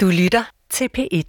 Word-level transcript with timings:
Du 0.00 0.06
lytter 0.06 0.42
til 0.70 0.88
P1. 0.98 1.22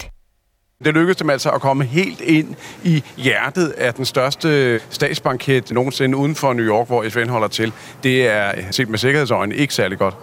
Det 0.84 0.94
lykkedes 0.94 1.16
dem 1.16 1.30
altså 1.30 1.50
at 1.50 1.60
komme 1.60 1.84
helt 1.84 2.20
ind 2.20 2.54
i 2.84 3.04
hjertet 3.16 3.68
af 3.68 3.94
den 3.94 4.04
største 4.04 4.80
statsbanket 4.90 5.70
nogensinde 5.70 6.16
uden 6.16 6.34
for 6.34 6.52
New 6.52 6.64
York, 6.64 6.86
hvor 6.86 7.04
FN 7.08 7.28
holder 7.28 7.48
til. 7.48 7.72
Det 8.02 8.28
er 8.28 8.52
set 8.70 8.88
med 8.88 8.98
sikkerhedsøjne 8.98 9.54
ikke 9.54 9.74
særlig 9.74 9.98
godt. 9.98 10.16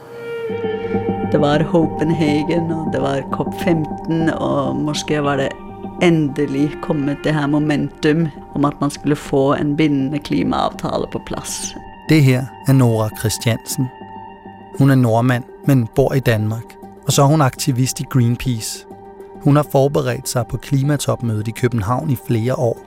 Det 1.32 1.42
var 1.42 1.64
Copenhagen, 1.72 2.72
og 2.72 2.90
det 2.94 3.02
var 3.02 3.18
COP15, 3.18 4.34
og 4.34 4.76
måske 4.76 5.24
var 5.24 5.36
det 5.36 5.50
endelig 6.02 6.72
kommet 6.82 7.18
det 7.24 7.34
her 7.34 7.48
momentum 7.48 8.28
om 8.56 8.66
at 8.66 8.74
man 8.82 8.90
skulle 8.90 9.16
få 9.16 9.54
en 9.54 9.78
bindende 9.78 10.20
klimaaftale 10.20 11.06
på 11.12 11.22
plads. 11.26 11.76
Det 12.10 12.24
her 12.24 12.46
er 12.68 12.74
Nora 12.74 13.10
Christiansen. 13.20 13.88
Hun 14.78 14.92
er 14.92 14.96
nordmand, 14.96 15.44
men 15.66 15.88
bor 15.96 16.14
i 16.14 16.20
Danmark. 16.20 16.77
Og 17.08 17.14
så 17.14 17.22
er 17.22 17.26
hun 17.26 17.42
aktivist 17.42 18.00
i 18.00 18.04
Greenpeace. 18.10 18.86
Hun 19.42 19.56
har 19.56 19.66
forberedt 19.72 20.30
sig 20.30 20.46
på 20.50 20.58
klimatopmødet 20.58 21.48
i 21.48 21.52
København 21.52 22.10
i 22.10 22.18
flere 22.28 22.56
år. 22.56 22.78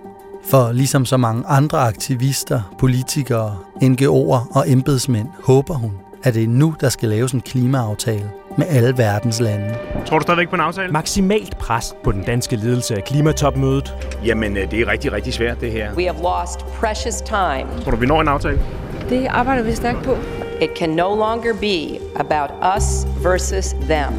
For 0.45 0.73
ligesom 0.73 1.07
så 1.07 1.17
mange 1.17 1.47
andre 1.47 1.79
aktivister, 1.79 2.75
politikere, 2.79 3.57
NGO'er 3.83 4.57
og 4.57 4.65
embedsmænd, 4.71 5.29
håber 5.45 5.75
hun, 5.75 5.93
at 6.23 6.35
det 6.35 6.45
er 6.45 6.49
nu, 6.49 6.75
der 6.81 6.89
skal 6.89 7.09
laves 7.09 7.33
en 7.33 7.41
klimaaftale 7.41 8.31
med 8.59 8.67
alle 8.69 8.99
verdens 8.99 9.41
lande. 9.41 9.75
Tror 10.07 10.19
du 10.19 10.23
stadigvæk 10.23 10.49
på 10.49 10.55
en 10.55 10.61
aftale? 10.61 10.93
Maksimalt 10.93 11.59
pres 11.59 11.95
på 12.05 12.13
den 12.13 12.23
danske 12.23 12.57
ledelse 12.57 12.97
af 12.97 13.05
klimatopmødet. 13.05 13.95
Jamen, 14.25 14.57
øh, 14.57 14.71
det 14.71 14.81
er 14.81 14.87
rigtig, 14.87 15.13
rigtig 15.13 15.35
svært, 15.35 15.61
det 15.61 15.73
her. 15.73 15.95
We 15.95 16.05
have 16.05 16.23
lost 16.23 16.59
precious 16.59 17.21
time. 17.21 17.83
Tror 17.83 17.91
du, 17.91 17.97
vi 17.97 18.07
når 18.07 18.21
en 18.21 18.29
aftale? 18.29 18.61
Det 19.09 19.27
arbejder 19.27 19.63
vi 19.63 19.73
stærkt 19.73 20.03
på. 20.03 20.17
It 20.63 20.77
can 20.77 20.91
no 20.91 21.15
longer 21.15 21.55
be 21.55 21.99
about 22.17 22.51
us 22.77 23.07
versus 23.23 23.73
them. 23.73 24.13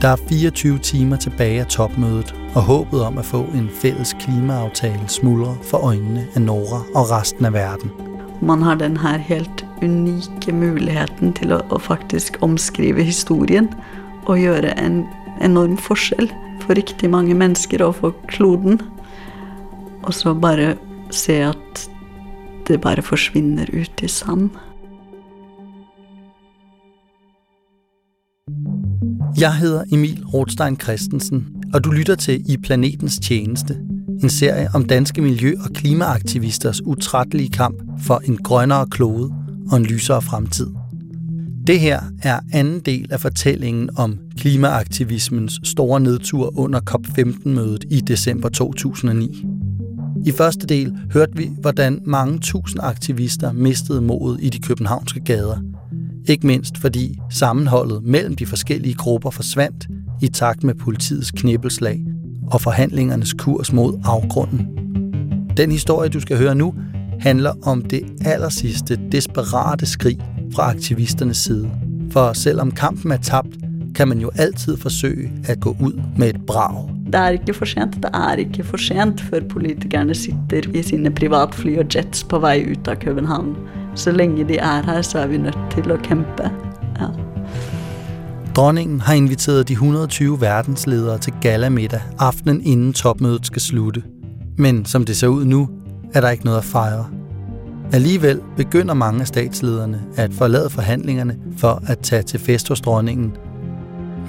Der 0.00 0.08
er 0.08 0.16
24 0.28 0.78
timer 0.78 1.16
tilbage 1.16 1.60
af 1.60 1.66
topmødet, 1.66 2.34
og 2.54 2.62
håbet 2.62 3.02
om 3.02 3.18
at 3.18 3.24
få 3.24 3.42
en 3.42 3.70
fælles 3.82 4.16
klimaaftale 4.20 5.08
smuldrer 5.08 5.54
for 5.62 5.78
øjnene 5.78 6.26
af 6.34 6.42
Nora 6.42 6.82
og 6.94 7.10
resten 7.10 7.44
af 7.44 7.52
verden. 7.52 7.90
Man 8.42 8.62
har 8.62 8.74
den 8.74 8.96
her 8.96 9.16
helt 9.16 9.66
unike 9.82 10.52
muligheden 10.52 11.32
til 11.32 11.52
at, 11.52 11.62
at 11.74 11.82
faktisk 11.82 12.38
omskrive 12.40 13.02
historien 13.02 13.74
og 14.26 14.38
gøre 14.38 14.84
en 14.84 15.04
enorm 15.42 15.76
forskel 15.76 16.32
for 16.60 16.76
rigtig 16.76 17.10
mange 17.10 17.34
mennesker 17.34 17.84
og 17.84 17.94
for 17.94 18.14
kloden. 18.28 18.80
Og 20.02 20.14
så 20.14 20.34
bare 20.34 20.74
se 21.10 21.32
at 21.32 21.90
det 22.68 22.80
bare 22.80 23.02
forsvinder 23.02 23.64
ut 23.80 24.02
i 24.02 24.08
sand. 24.08 24.50
Jeg 29.40 29.56
hedder 29.56 29.84
Emil 29.92 30.24
Rothstein 30.34 30.80
Christensen, 30.80 31.46
og 31.74 31.84
du 31.84 31.90
lytter 31.90 32.14
til 32.14 32.50
I 32.52 32.56
Planetens 32.56 33.18
Tjeneste, 33.18 33.76
en 34.22 34.30
serie 34.30 34.68
om 34.74 34.84
danske 34.84 35.22
miljø- 35.22 35.56
og 35.64 35.70
klimaaktivisters 35.70 36.82
utrættelige 36.86 37.50
kamp 37.50 37.76
for 38.02 38.22
en 38.24 38.36
grønnere 38.36 38.86
klode 38.86 39.32
og 39.70 39.76
en 39.76 39.86
lysere 39.86 40.22
fremtid. 40.22 40.66
Det 41.66 41.80
her 41.80 42.00
er 42.22 42.40
anden 42.52 42.80
del 42.80 43.12
af 43.12 43.20
fortællingen 43.20 43.90
om 43.96 44.18
klimaaktivismens 44.38 45.60
store 45.64 46.00
nedtur 46.00 46.58
under 46.58 46.80
COP15-mødet 46.90 47.84
i 47.90 48.00
december 48.00 48.48
2009. 48.48 49.46
I 50.26 50.30
første 50.30 50.66
del 50.66 50.92
hørte 51.12 51.36
vi, 51.36 51.50
hvordan 51.60 52.00
mange 52.06 52.38
tusind 52.38 52.80
aktivister 52.82 53.52
mistede 53.52 54.00
modet 54.00 54.38
i 54.42 54.48
de 54.48 54.58
københavnske 54.58 55.20
gader. 55.20 55.71
Ikke 56.28 56.46
mindst 56.46 56.78
fordi 56.78 57.18
sammenholdet 57.30 58.02
mellem 58.02 58.36
de 58.36 58.46
forskellige 58.46 58.94
grupper 58.94 59.30
forsvandt 59.30 59.88
i 60.22 60.28
takt 60.28 60.64
med 60.64 60.74
politiets 60.74 61.30
knibbelslag 61.30 62.04
og 62.50 62.60
forhandlingernes 62.60 63.32
kurs 63.32 63.72
mod 63.72 64.00
afgrunden. 64.04 64.66
Den 65.56 65.70
historie, 65.70 66.08
du 66.08 66.20
skal 66.20 66.38
høre 66.38 66.54
nu, 66.54 66.74
handler 67.20 67.52
om 67.62 67.82
det 67.82 68.02
allersidste 68.24 68.98
desperate 69.12 69.86
skrig 69.86 70.18
fra 70.54 70.70
aktivisternes 70.70 71.36
side. 71.36 71.70
For 72.10 72.32
selvom 72.32 72.70
kampen 72.70 73.12
er 73.12 73.16
tabt, 73.16 73.56
kan 73.94 74.08
man 74.08 74.18
jo 74.18 74.30
altid 74.36 74.76
forsøge 74.76 75.32
at 75.44 75.60
gå 75.60 75.76
ud 75.80 76.02
med 76.16 76.28
et 76.28 76.46
brag. 76.46 76.88
Det 77.06 77.14
er 77.14 77.28
ikke 77.28 77.54
for 77.54 77.64
sent. 77.64 77.96
Det 77.96 78.10
er 78.14 78.34
ikke 78.34 78.64
for 78.64 78.76
sent, 78.76 79.20
før 79.20 79.40
politikerne 79.48 80.14
sitter 80.14 80.70
i 80.74 80.82
sine 80.82 81.10
privatfly 81.10 81.78
og 81.78 81.86
jets 81.94 82.24
på 82.24 82.38
vej 82.38 82.66
ud 82.70 82.88
af 82.88 82.98
København. 82.98 83.56
Så 83.94 84.10
længe 84.10 84.48
de 84.48 84.56
er 84.56 84.82
her, 84.82 85.02
så 85.02 85.18
er 85.18 85.26
vi 85.26 85.36
nødt 85.38 85.58
til 85.70 85.90
at 85.90 86.02
kæmpe. 86.02 86.50
Ja. 87.00 87.06
Dronningen 88.56 89.00
har 89.00 89.14
inviteret 89.14 89.68
de 89.68 89.72
120 89.72 90.40
verdensledere 90.40 91.18
til 91.18 91.32
galamiddag 91.40 92.00
aftenen 92.18 92.62
inden 92.64 92.92
topmødet 92.92 93.46
skal 93.46 93.62
slutte. 93.62 94.02
Men 94.58 94.84
som 94.84 95.04
det 95.04 95.16
ser 95.16 95.28
ud 95.28 95.44
nu, 95.44 95.68
er 96.14 96.20
der 96.20 96.30
ikke 96.30 96.44
noget 96.44 96.58
at 96.58 96.64
fejre. 96.64 97.06
Alligevel 97.92 98.40
begynder 98.56 98.94
mange 98.94 99.20
af 99.20 99.26
statslederne 99.26 100.02
at 100.16 100.34
forlade 100.34 100.70
forhandlingerne 100.70 101.36
for 101.56 101.82
at 101.86 101.98
tage 101.98 102.22
til 102.22 102.40
fest 102.40 102.68
hos 102.68 102.80
dronningen. 102.80 103.32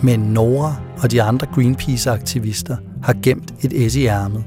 Men 0.01 0.19
Nora 0.19 0.75
og 1.03 1.11
de 1.11 1.21
andre 1.21 1.47
Greenpeace-aktivister 1.47 2.77
har 3.03 3.15
gemt 3.23 3.53
et 3.61 3.91
S 3.91 3.95
i 3.95 4.05
ærmet. 4.05 4.43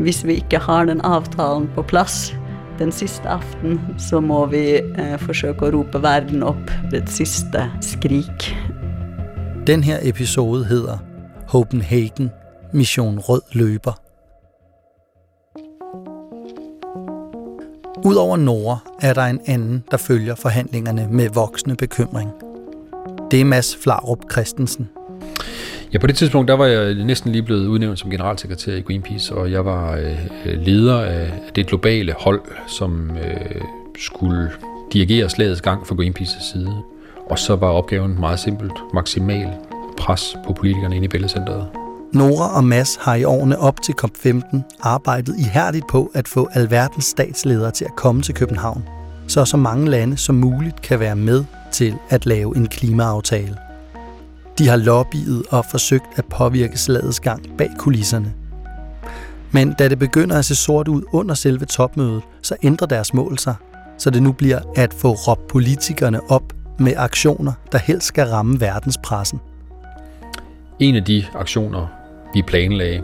Hvis 0.00 0.26
vi 0.26 0.32
ikke 0.32 0.58
har 0.58 0.84
den 0.84 1.00
aftalen 1.00 1.70
på 1.74 1.82
plads 1.82 2.36
den 2.78 2.92
sidste 2.92 3.28
aften, 3.28 3.80
så 3.98 4.20
må 4.20 4.46
vi 4.46 4.70
eh, 4.74 5.18
forsøge 5.18 5.54
at 5.54 5.74
rope 5.74 6.02
verden 6.02 6.42
op 6.42 6.70
ved 6.90 7.02
et 7.02 7.10
sidste 7.10 7.70
skrik. 7.80 8.56
Den 9.66 9.84
her 9.84 9.98
episode 10.02 10.64
hedder 10.64 10.98
Copenhagen 11.48 12.30
Mission 12.72 13.18
Rød 13.18 13.42
Løber. 13.52 13.92
Udover 18.04 18.36
Nora 18.36 18.78
er 19.00 19.14
der 19.14 19.22
en 19.22 19.40
anden, 19.46 19.84
der 19.90 19.96
følger 19.96 20.34
forhandlingerne 20.34 21.08
med 21.10 21.28
voksende 21.34 21.76
bekymring. 21.76 22.30
Det 23.30 23.40
er 23.40 23.44
Mads 23.44 23.76
Flarup 23.76 24.18
Christensen. 24.32 24.88
Ja, 25.92 25.98
på 25.98 26.06
det 26.06 26.16
tidspunkt, 26.16 26.48
der 26.48 26.54
var 26.54 26.66
jeg 26.66 26.94
næsten 26.94 27.32
lige 27.32 27.42
blevet 27.42 27.66
udnævnt 27.66 27.98
som 27.98 28.10
generalsekretær 28.10 28.72
i 28.72 28.80
Greenpeace, 28.80 29.34
og 29.34 29.52
jeg 29.52 29.64
var 29.64 29.96
øh, 29.96 30.62
leder 30.62 31.00
af 31.00 31.30
det 31.56 31.66
globale 31.66 32.14
hold, 32.18 32.40
som 32.66 33.10
øh, 33.10 33.60
skulle 33.98 34.50
dirigere 34.92 35.28
slagets 35.28 35.60
gang 35.60 35.86
for 35.86 35.94
Greenpeace's 35.94 36.52
side. 36.52 36.82
Og 37.30 37.38
så 37.38 37.56
var 37.56 37.68
opgaven 37.68 38.20
meget 38.20 38.38
simpelt. 38.38 38.72
Maksimal 38.94 39.48
pres 39.96 40.36
på 40.46 40.52
politikerne 40.52 40.96
inde 40.96 41.04
i 41.04 41.08
bæltecenteret. 41.08 41.66
Nora 42.12 42.56
og 42.56 42.64
Mass 42.64 42.98
har 43.00 43.14
i 43.14 43.24
årene 43.24 43.58
op 43.58 43.82
til 43.82 43.94
COP15 44.04 44.78
arbejdet 44.80 45.34
ihærdigt 45.38 45.86
på 45.88 46.10
at 46.14 46.28
få 46.28 46.48
alverdens 46.52 47.04
statsledere 47.04 47.70
til 47.70 47.84
at 47.84 47.96
komme 47.96 48.22
til 48.22 48.34
København, 48.34 48.84
så 49.28 49.44
så 49.44 49.56
mange 49.56 49.90
lande 49.90 50.16
som 50.16 50.34
muligt 50.34 50.82
kan 50.82 51.00
være 51.00 51.16
med 51.16 51.44
til 51.72 51.94
at 52.08 52.26
lave 52.26 52.56
en 52.56 52.66
klimaaftale. 52.66 53.65
De 54.58 54.68
har 54.68 54.76
lobbyet 54.76 55.42
og 55.50 55.64
forsøgt 55.70 56.06
at 56.16 56.24
påvirke 56.24 56.78
slagets 56.78 57.20
gang 57.20 57.56
bag 57.58 57.70
kulisserne. 57.78 58.34
Men 59.52 59.72
da 59.72 59.88
det 59.88 59.98
begynder 59.98 60.38
at 60.38 60.44
se 60.44 60.54
sort 60.54 60.88
ud 60.88 61.02
under 61.12 61.34
selve 61.34 61.64
topmødet, 61.64 62.22
så 62.42 62.56
ændrer 62.62 62.86
deres 62.86 63.14
mål 63.14 63.38
sig, 63.38 63.54
så 63.98 64.10
det 64.10 64.22
nu 64.22 64.32
bliver 64.32 64.58
at 64.76 64.94
få 64.94 65.12
råbt 65.12 65.48
politikerne 65.48 66.30
op 66.30 66.52
med 66.78 66.92
aktioner, 66.96 67.52
der 67.72 67.78
helst 67.78 68.06
skal 68.06 68.26
ramme 68.26 68.60
verdenspressen. 68.60 69.40
En 70.78 70.96
af 70.96 71.04
de 71.04 71.24
aktioner, 71.34 71.86
vi 72.34 72.42
planlagde, 72.42 73.02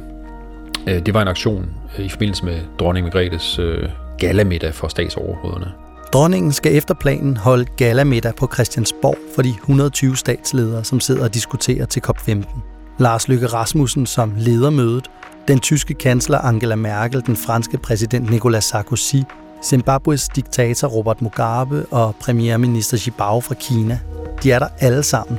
øh, 0.86 1.06
det 1.06 1.14
var 1.14 1.22
en 1.22 1.28
aktion 1.28 1.74
øh, 1.98 2.04
i 2.04 2.08
forbindelse 2.08 2.44
med 2.44 2.60
dronning 2.78 3.06
Margrethes 3.06 3.58
øh, 3.58 3.88
galamiddag 4.18 4.74
for 4.74 4.88
statsoverhovederne. 4.88 5.81
Dronningen 6.12 6.52
skal 6.52 6.76
efter 6.76 6.94
planen 6.94 7.36
holde 7.36 7.64
galamiddag 7.64 8.34
på 8.34 8.48
Christiansborg 8.54 9.16
for 9.34 9.42
de 9.42 9.48
120 9.48 10.16
statsledere, 10.16 10.84
som 10.84 11.00
sidder 11.00 11.24
og 11.24 11.34
diskuterer 11.34 11.86
til 11.86 12.02
COP15. 12.06 12.60
Lars 12.98 13.28
Løkke 13.28 13.46
Rasmussen 13.46 14.06
som 14.06 14.32
leder 14.38 14.70
mødet, 14.70 15.10
den 15.48 15.60
tyske 15.60 15.94
kansler 15.94 16.38
Angela 16.38 16.74
Merkel, 16.74 17.22
den 17.26 17.36
franske 17.36 17.78
præsident 17.78 18.30
Nicolas 18.30 18.64
Sarkozy, 18.64 19.16
Zimbabwes 19.64 20.28
diktator 20.28 20.88
Robert 20.88 21.22
Mugabe 21.22 21.86
og 21.90 22.14
premierminister 22.20 22.96
Xibao 22.96 23.40
fra 23.40 23.54
Kina. 23.54 23.98
De 24.42 24.52
er 24.52 24.58
der 24.58 24.68
alle 24.80 25.02
sammen. 25.02 25.38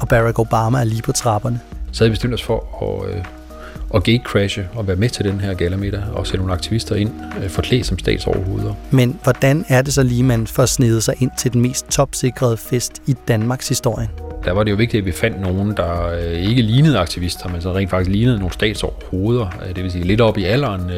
Og 0.00 0.08
Barack 0.08 0.38
Obama 0.38 0.80
er 0.80 0.84
lige 0.84 1.02
på 1.02 1.12
trapperne. 1.12 1.60
Så 1.92 2.04
havde 2.04 2.10
vi 2.10 2.12
bestemt 2.12 2.34
os 2.34 2.42
for 2.42 2.82
at, 2.82 3.14
øh, 3.14 3.24
at 3.94 4.04
gatecrashe 4.04 4.68
og 4.74 4.86
være 4.86 4.96
med 4.96 5.08
til 5.08 5.24
den 5.24 5.40
her 5.40 5.54
galamiddag 5.54 6.02
og 6.12 6.26
sætte 6.26 6.38
nogle 6.38 6.52
aktivister 6.52 6.94
ind 6.94 7.10
øh, 7.42 7.50
forklædt 7.50 7.86
som 7.86 7.98
statsoverhoveder. 7.98 8.74
Men 8.90 9.18
hvordan 9.22 9.64
er 9.68 9.82
det 9.82 9.94
så 9.94 10.02
lige, 10.02 10.22
man 10.22 10.46
får 10.46 10.66
snedet 10.66 11.02
sig 11.02 11.14
ind 11.18 11.30
til 11.38 11.52
den 11.52 11.60
mest 11.60 11.90
topsikrede 11.90 12.56
fest 12.56 13.02
i 13.06 13.14
Danmarks 13.28 13.68
historie? 13.68 14.08
Der 14.44 14.52
var 14.52 14.64
det 14.64 14.70
jo 14.70 14.76
vigtigt, 14.76 15.00
at 15.00 15.06
vi 15.06 15.12
fandt 15.12 15.40
nogen, 15.40 15.76
der 15.76 16.06
øh, 16.08 16.32
ikke 16.32 16.62
lignede 16.62 16.98
aktivister, 16.98 17.48
men 17.48 17.60
så 17.60 17.72
rent 17.72 17.90
faktisk 17.90 18.10
lignede 18.10 18.38
nogle 18.38 18.52
statsoverhoveder. 18.52 19.46
Øh, 19.68 19.76
det 19.76 19.82
vil 19.82 19.92
sige 19.92 20.04
lidt 20.04 20.20
op 20.20 20.38
i 20.38 20.44
alderen 20.44 20.90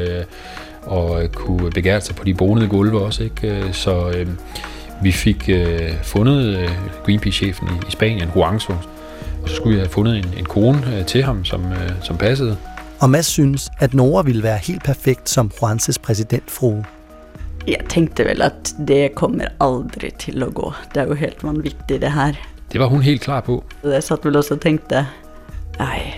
og 0.83 1.23
kunne 1.35 1.71
begære 1.71 2.01
sig 2.01 2.17
på 2.17 2.25
de 2.25 2.35
bonede 2.35 2.69
gulve 2.69 3.01
også. 3.01 3.23
Ikke? 3.23 3.65
Så 3.73 4.25
vi 5.03 5.13
fik 5.13 5.51
fundet 6.03 6.71
Greenpeace-chefen 7.05 7.69
i, 7.69 7.89
i 7.89 7.91
Spanien, 7.91 8.29
Juanzo, 8.37 8.73
Og 9.43 9.49
så 9.49 9.55
skulle 9.55 9.75
vi 9.75 9.81
have 9.81 9.91
fundet 9.91 10.17
en, 10.17 10.25
en 10.39 10.45
kone 10.45 10.97
øh, 10.99 11.07
til 11.07 11.23
ham, 11.23 11.45
som, 11.45 11.73
øh, 11.73 11.91
som 12.03 12.17
passede. 12.17 12.57
Og 13.03 13.11
Mads 13.11 13.27
synes, 13.27 13.71
at 13.79 13.95
Nora 13.95 14.23
ville 14.23 14.43
være 14.43 14.59
helt 14.59 14.85
perfekt 14.85 15.31
som 15.31 15.51
Juances 15.63 15.99
præsidentfrue. 15.99 16.85
Jeg 17.67 17.81
tænkte 17.89 18.25
vel, 18.25 18.43
at 18.43 18.75
det 18.89 19.15
kommer 19.15 19.45
aldrig 19.61 20.15
til 20.15 20.43
at 20.43 20.55
gå. 20.55 20.73
Det 20.95 21.03
er 21.03 21.07
jo 21.07 21.15
helt 21.15 21.45
vanvittigt 21.45 21.89
det 21.89 22.13
her. 22.13 22.33
Det 22.73 22.81
var 22.81 22.87
hun 22.87 23.03
helt 23.03 23.21
klar 23.21 23.41
på. 23.41 23.65
Jeg 23.85 24.03
satt 24.03 24.25
vel 24.25 24.37
også 24.37 24.55
og 24.55 24.61
tænkte, 24.61 25.07
nej, 25.79 26.15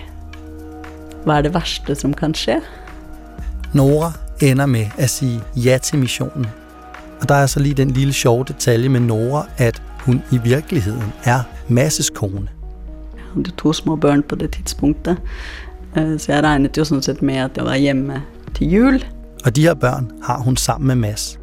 hvad 1.23 1.35
er 1.35 1.41
det 1.41 1.53
værste, 1.53 1.95
som 1.95 2.13
kan 2.13 2.33
ske? 2.33 2.61
Nora 3.73 4.11
ender 4.41 4.65
med 4.65 4.85
at 4.97 5.09
sige 5.09 5.41
ja 5.55 5.77
til 5.77 5.99
missionen. 5.99 6.47
Og 7.21 7.29
der 7.29 7.35
er 7.35 7.45
så 7.45 7.59
lige 7.59 7.75
den 7.75 7.91
lille 7.91 8.13
sjove 8.13 8.43
detalje 8.43 8.89
med 8.89 8.99
Nora, 8.99 9.47
at 9.57 9.81
hun 9.99 10.21
i 10.31 10.37
virkeligheden 10.37 11.13
er 11.23 11.39
Masses 11.67 12.09
kone. 12.09 12.47
Jeg 13.15 13.23
havde 13.33 13.51
to 13.57 13.73
små 13.73 13.95
børn 13.95 14.23
på 14.23 14.35
det 14.35 14.51
tidspunktet, 14.51 15.17
så 15.95 16.25
jeg 16.27 16.43
regnet 16.43 16.77
jo 16.77 16.83
sådan 16.83 17.01
set 17.01 17.21
med, 17.21 17.35
at 17.35 17.51
jeg 17.57 17.65
var 17.65 17.75
hjemme 17.75 18.23
til 18.55 18.71
jul. 18.71 19.03
Og 19.45 19.55
de 19.55 19.61
her 19.61 19.73
børn 19.73 20.11
har 20.23 20.39
hun 20.39 20.57
sammen 20.57 20.87
med 20.87 20.95
Mads. 20.95 21.39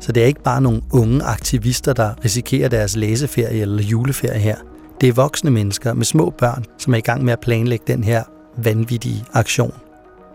Så 0.00 0.12
det 0.12 0.22
er 0.22 0.26
ikke 0.26 0.42
bare 0.42 0.60
nogle 0.60 0.82
unge 0.92 1.22
aktivister, 1.22 1.92
der 1.92 2.24
risikerer 2.24 2.68
deres 2.68 2.96
læseferie 2.96 3.60
eller 3.60 3.82
juleferie 3.82 4.38
her. 4.38 4.56
Det 5.00 5.08
er 5.08 5.12
voksne 5.12 5.50
mennesker 5.50 5.94
med 5.94 6.04
små 6.04 6.30
børn, 6.30 6.64
som 6.78 6.94
er 6.94 6.98
i 6.98 7.00
gang 7.00 7.24
med 7.24 7.32
at 7.32 7.40
planlægge 7.40 7.84
den 7.86 8.04
her 8.04 8.24
vanvittige 8.56 9.24
aktion. 9.32 9.72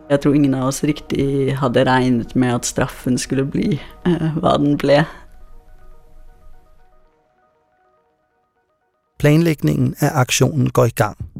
Jeg 0.09 0.21
tror 0.21 0.33
ingen 0.33 0.53
af 0.53 0.67
os 0.67 0.83
rigtig 0.83 1.57
havde 1.57 1.83
regnet 1.83 2.35
med, 2.35 2.47
at 2.47 2.65
straffen 2.65 3.17
skulle 3.17 3.45
blive, 3.45 3.79
øh, 4.07 4.37
hvad 4.37 4.65
den 4.65 4.77
blev. 4.77 5.03
Planlægningen 9.19 9.95
af 9.99 10.09
aktionen 10.13 10.69
går 10.69 10.85
i 10.85 10.89
gang. 10.89 11.30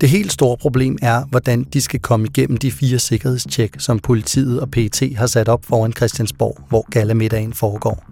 Det 0.00 0.08
helt 0.08 0.32
store 0.32 0.56
problem 0.56 0.98
er, 1.02 1.24
hvordan 1.30 1.64
de 1.64 1.80
skal 1.80 2.00
komme 2.00 2.26
igennem 2.26 2.56
de 2.56 2.72
fire 2.72 2.98
sikkerhedstjek, 2.98 3.74
som 3.78 3.98
politiet 3.98 4.60
og 4.60 4.70
PET 4.70 5.12
har 5.16 5.26
sat 5.26 5.48
op 5.48 5.64
foran 5.64 5.92
Christiansborg, 5.92 6.60
hvor 6.68 6.86
gallamiddagen 6.90 7.52
foregår. 7.52 8.04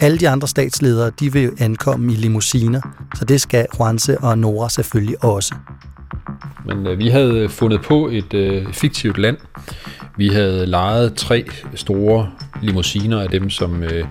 Alle 0.00 0.18
de 0.18 0.28
andre 0.28 0.48
statsledere 0.48 1.10
de 1.20 1.32
vil 1.32 1.50
ankomme 1.58 2.12
i 2.12 2.16
limousiner, 2.16 2.80
så 3.14 3.24
det 3.24 3.40
skal 3.40 3.66
Juanse 3.78 4.18
og 4.18 4.38
Nora 4.38 4.68
selvfølgelig 4.68 5.24
også. 5.24 5.54
Men 6.66 6.86
øh, 6.86 6.98
vi 6.98 7.08
havde 7.08 7.48
fundet 7.48 7.80
på 7.82 8.08
et 8.08 8.34
øh, 8.34 8.72
fiktivt 8.72 9.18
land. 9.18 9.36
Vi 10.16 10.28
havde 10.28 10.66
lejet 10.66 11.14
tre 11.14 11.44
store 11.74 12.30
limousiner 12.62 13.20
af 13.20 13.28
dem, 13.28 13.50
som 13.50 13.82
øh, 13.82 14.04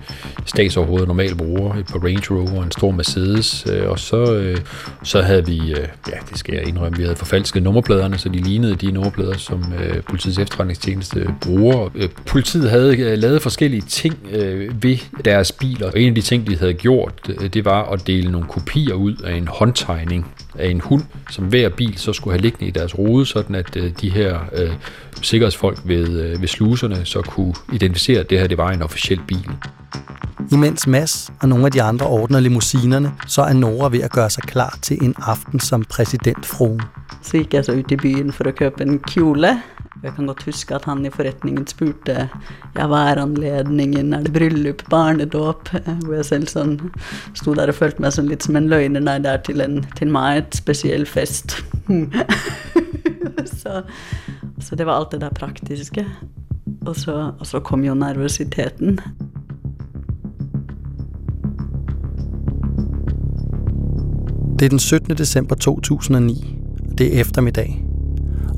statsoverhovedet 0.46 1.08
normalt 1.08 1.36
bruger. 1.36 1.74
Et 1.74 1.86
par 1.86 1.98
Range 1.98 2.34
Rover 2.34 2.58
og 2.58 2.64
en 2.64 2.70
stor 2.70 2.90
Mercedes. 2.90 3.66
Øh, 3.72 3.90
og 3.90 3.98
så, 3.98 4.34
øh, 4.34 4.58
så 5.02 5.22
havde 5.22 5.46
vi, 5.46 5.58
øh, 5.58 5.88
ja 6.08 6.16
det 6.30 6.38
skal 6.38 6.54
jeg 6.54 6.68
indrømme, 6.68 6.98
vi 6.98 7.02
havde 7.02 7.16
forfalsket 7.16 7.62
nummerpladerne, 7.62 8.18
så 8.18 8.28
de 8.28 8.38
lignede 8.38 8.74
de 8.74 8.92
nummerplader, 8.92 9.36
som 9.36 9.72
øh, 9.80 10.02
politiets 10.02 10.38
efterretningstjeneste 10.38 11.34
bruger. 11.40 11.88
Øh, 11.94 12.08
politiet 12.26 12.70
havde 12.70 12.98
øh, 12.98 13.18
lavet 13.18 13.42
forskellige 13.42 13.82
ting 13.82 14.18
øh, 14.32 14.82
ved 14.82 14.98
deres 15.24 15.52
biler. 15.52 15.86
Og 15.86 16.00
en 16.00 16.08
af 16.08 16.14
de 16.14 16.20
ting, 16.20 16.46
de 16.46 16.56
havde 16.56 16.74
gjort, 16.74 17.12
øh, 17.28 17.48
det 17.48 17.64
var 17.64 17.92
at 17.92 18.06
dele 18.06 18.30
nogle 18.30 18.46
kopier 18.46 18.94
ud 18.94 19.14
af 19.24 19.36
en 19.36 19.48
håndtegning 19.48 20.26
af 20.58 20.68
en 20.68 20.80
hund, 20.80 21.02
som 21.30 21.44
hver 21.44 21.68
bil 21.68 21.98
så 21.98 22.12
skulle 22.12 22.34
have 22.34 22.42
liggende 22.42 22.66
i 22.66 22.70
deres 22.70 22.98
rode, 22.98 23.26
sådan 23.26 23.54
at 23.54 23.76
øh, 23.76 23.90
de 24.00 24.10
her 24.10 24.38
øh, 24.56 24.70
sikkerhedsfolk 25.22 25.80
ved, 25.84 26.20
øh, 26.20 26.40
ved 26.40 26.48
sluserne 26.48 27.04
så 27.04 27.22
kunne 27.22 27.54
identificere, 27.72 28.20
at 28.20 28.30
det 28.30 28.40
her 28.40 28.46
det 28.46 28.58
var 28.58 28.70
en 28.70 28.82
officiel 28.82 29.20
bil. 29.28 29.50
Imens 30.52 30.86
Mads 30.86 31.32
og 31.40 31.48
nogle 31.48 31.66
af 31.66 31.72
de 31.72 31.82
andre 31.82 32.06
ordner 32.06 32.40
limousinerne, 32.40 33.12
så 33.26 33.42
er 33.42 33.52
Nora 33.52 33.88
ved 33.88 34.00
at 34.00 34.10
gøre 34.10 34.30
sig 34.30 34.42
klar 34.42 34.78
til 34.82 34.98
en 35.02 35.14
aften 35.18 35.60
som 35.60 35.84
præsidentfrue. 35.84 36.80
Så 37.22 37.38
gik 37.38 37.54
jeg 37.54 37.64
så 37.64 37.72
ud 37.72 37.92
i 37.92 37.96
byen 37.96 38.32
for 38.32 38.44
at 38.44 38.54
købe 38.54 38.82
en 38.82 38.98
kjole. 38.98 39.62
Jeg 40.02 40.12
kan 40.16 40.26
godt 40.26 40.44
huske, 40.44 40.74
at 40.74 40.84
han 40.84 41.06
i 41.06 41.10
forretningen 41.10 41.66
spurgte, 41.66 42.28
ja, 42.78 42.86
hvad 42.86 42.98
er 42.98 43.22
anledningen? 43.22 44.12
Er 44.12 44.22
det 44.22 44.32
bryllup, 44.32 44.82
barnedåb? 44.90 45.68
Hvor 46.04 46.14
jeg 46.14 46.24
selv 46.24 46.48
sådan 46.48 46.80
stod 47.34 47.56
der 47.56 47.66
og 47.66 47.74
følte 47.74 48.02
mig 48.02 48.12
sådan 48.12 48.28
lidt 48.28 48.42
som 48.42 48.56
en 48.56 48.68
løgner, 48.68 49.00
nej, 49.00 49.18
det 49.18 49.32
er 49.32 49.36
til, 49.36 49.60
en, 49.60 49.86
til 49.96 50.06
mig 50.06 50.38
et 50.38 50.56
speciel 50.56 51.06
fest. 51.06 51.64
så, 53.62 53.82
så 54.62 54.76
det 54.76 54.86
var 54.86 54.92
alt 54.92 55.12
det 55.12 55.20
der 55.20 55.30
praktiske. 55.30 56.06
Og 56.86 56.96
så, 56.96 57.32
og 57.38 57.46
så 57.46 57.60
kom 57.60 57.84
jo 57.84 57.94
nervøsiteten. 57.94 59.00
Det 64.58 64.66
er 64.66 64.70
den 64.70 64.78
17. 64.78 65.16
december 65.16 65.54
2009. 65.54 66.58
Det 66.98 67.16
er 67.16 67.20
eftermiddag. 67.20 67.84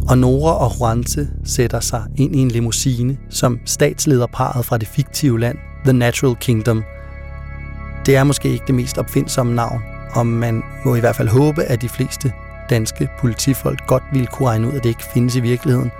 Og 0.08 0.18
Nora 0.18 0.64
og 0.64 0.72
Juanse 0.80 1.28
sætter 1.44 1.80
sig 1.80 2.04
ind 2.16 2.36
i 2.36 2.38
en 2.38 2.50
limousine 2.50 3.16
som 3.30 3.60
statslederparet 3.64 4.64
fra 4.64 4.78
det 4.78 4.88
fiktive 4.88 5.40
land, 5.40 5.58
The 5.84 5.92
Natural 5.92 6.36
Kingdom. 6.36 6.84
Det 8.06 8.16
er 8.16 8.24
måske 8.24 8.48
ikke 8.48 8.64
det 8.66 8.74
mest 8.74 8.98
opfindsomme 8.98 9.54
navn, 9.54 9.82
og 10.14 10.26
man 10.26 10.62
må 10.84 10.94
i 10.94 11.00
hvert 11.00 11.16
fald 11.16 11.28
håbe, 11.28 11.62
at 11.62 11.82
de 11.82 11.88
fleste 11.88 12.32
danske 12.70 13.08
politifolk 13.20 13.86
godt 13.86 14.02
ville 14.12 14.26
kunne 14.26 14.48
regne 14.48 14.68
ud, 14.68 14.72
at 14.72 14.82
det 14.82 14.88
ikke 14.88 15.04
findes 15.14 15.36
i 15.36 15.40
virkeligheden. 15.40 15.90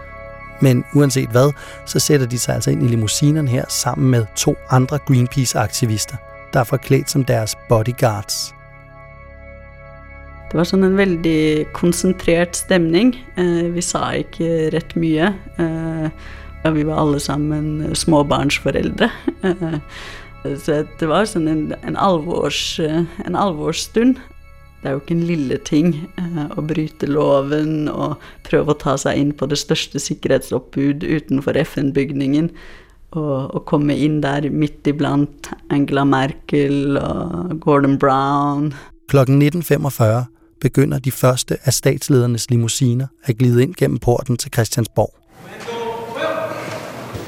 Men 0.61 0.85
uanset 0.95 1.29
hvad, 1.29 1.53
så 1.87 1.99
sætter 1.99 2.27
de 2.27 2.39
sig 2.39 2.55
altså 2.55 2.71
ind 2.71 2.83
i 2.83 2.89
limousinerne 2.89 3.49
her 3.49 3.65
sammen 3.69 4.11
med 4.11 4.27
to 4.37 4.57
andre 4.71 4.99
Greenpeace-aktivister, 4.99 6.17
der 6.53 6.61
er 6.61 6.65
forklædt 6.65 7.11
som 7.11 7.25
deres 7.25 7.57
bodyguards. 7.69 8.55
Det 10.55 10.59
var 10.59 10.65
sådan 10.65 10.85
en 10.85 10.97
veldig 10.97 11.67
koncentreret 11.73 12.57
stemning. 12.57 13.17
Eh, 13.39 13.75
vi 13.75 13.81
sa 13.81 14.11
ikke 14.11 14.71
ret 14.71 14.97
mye. 14.97 15.35
Eh, 15.59 16.75
vi 16.75 16.87
var 16.87 17.01
alle 17.03 17.21
sammen 17.21 17.95
småbarnsforældre. 17.95 19.11
Eh, 19.45 20.59
så 20.59 20.85
det 21.01 21.09
var 21.09 21.25
sådan 21.25 21.49
en, 21.49 21.73
en, 21.89 21.97
alvors, 21.97 22.79
en 23.27 23.37
alvorsstund. 23.37 24.17
Det 24.85 24.91
er 24.91 24.95
jo 24.95 25.01
ikke 25.01 25.15
en 25.15 25.23
lille 25.25 25.57
ting 25.65 25.95
at 26.59 26.67
bryte 26.69 27.07
loven 27.07 27.89
og 27.89 28.19
prøve 28.45 28.71
at 28.71 28.77
ta 28.83 28.97
sig 28.97 29.17
ind 29.17 29.33
på 29.33 29.47
det 29.47 29.59
største 29.59 29.99
sikkerhedsoppbud 29.99 31.01
utenfor 31.17 31.53
FN-bygningen 31.65 32.51
og, 33.11 33.55
og 33.55 33.65
komme 33.65 33.97
ind 33.97 34.23
der 34.23 34.51
midt 34.51 34.87
iblandt 34.87 35.51
Angela 35.71 36.05
Merkel 36.05 36.99
og 36.99 37.61
Gordon 37.61 37.99
Brown. 37.99 38.75
Klokken 39.09 39.43
19.45 39.43 40.05
begynder 40.61 40.99
de 40.99 41.11
første 41.11 41.57
af 41.65 41.73
statsledernes 41.73 42.51
limousiner 42.51 43.07
at 43.25 43.39
glide 43.39 43.63
ind 43.63 43.75
gennem 43.75 43.99
porten 43.99 44.37
til 44.37 44.53
Christiansborg. 44.53 45.15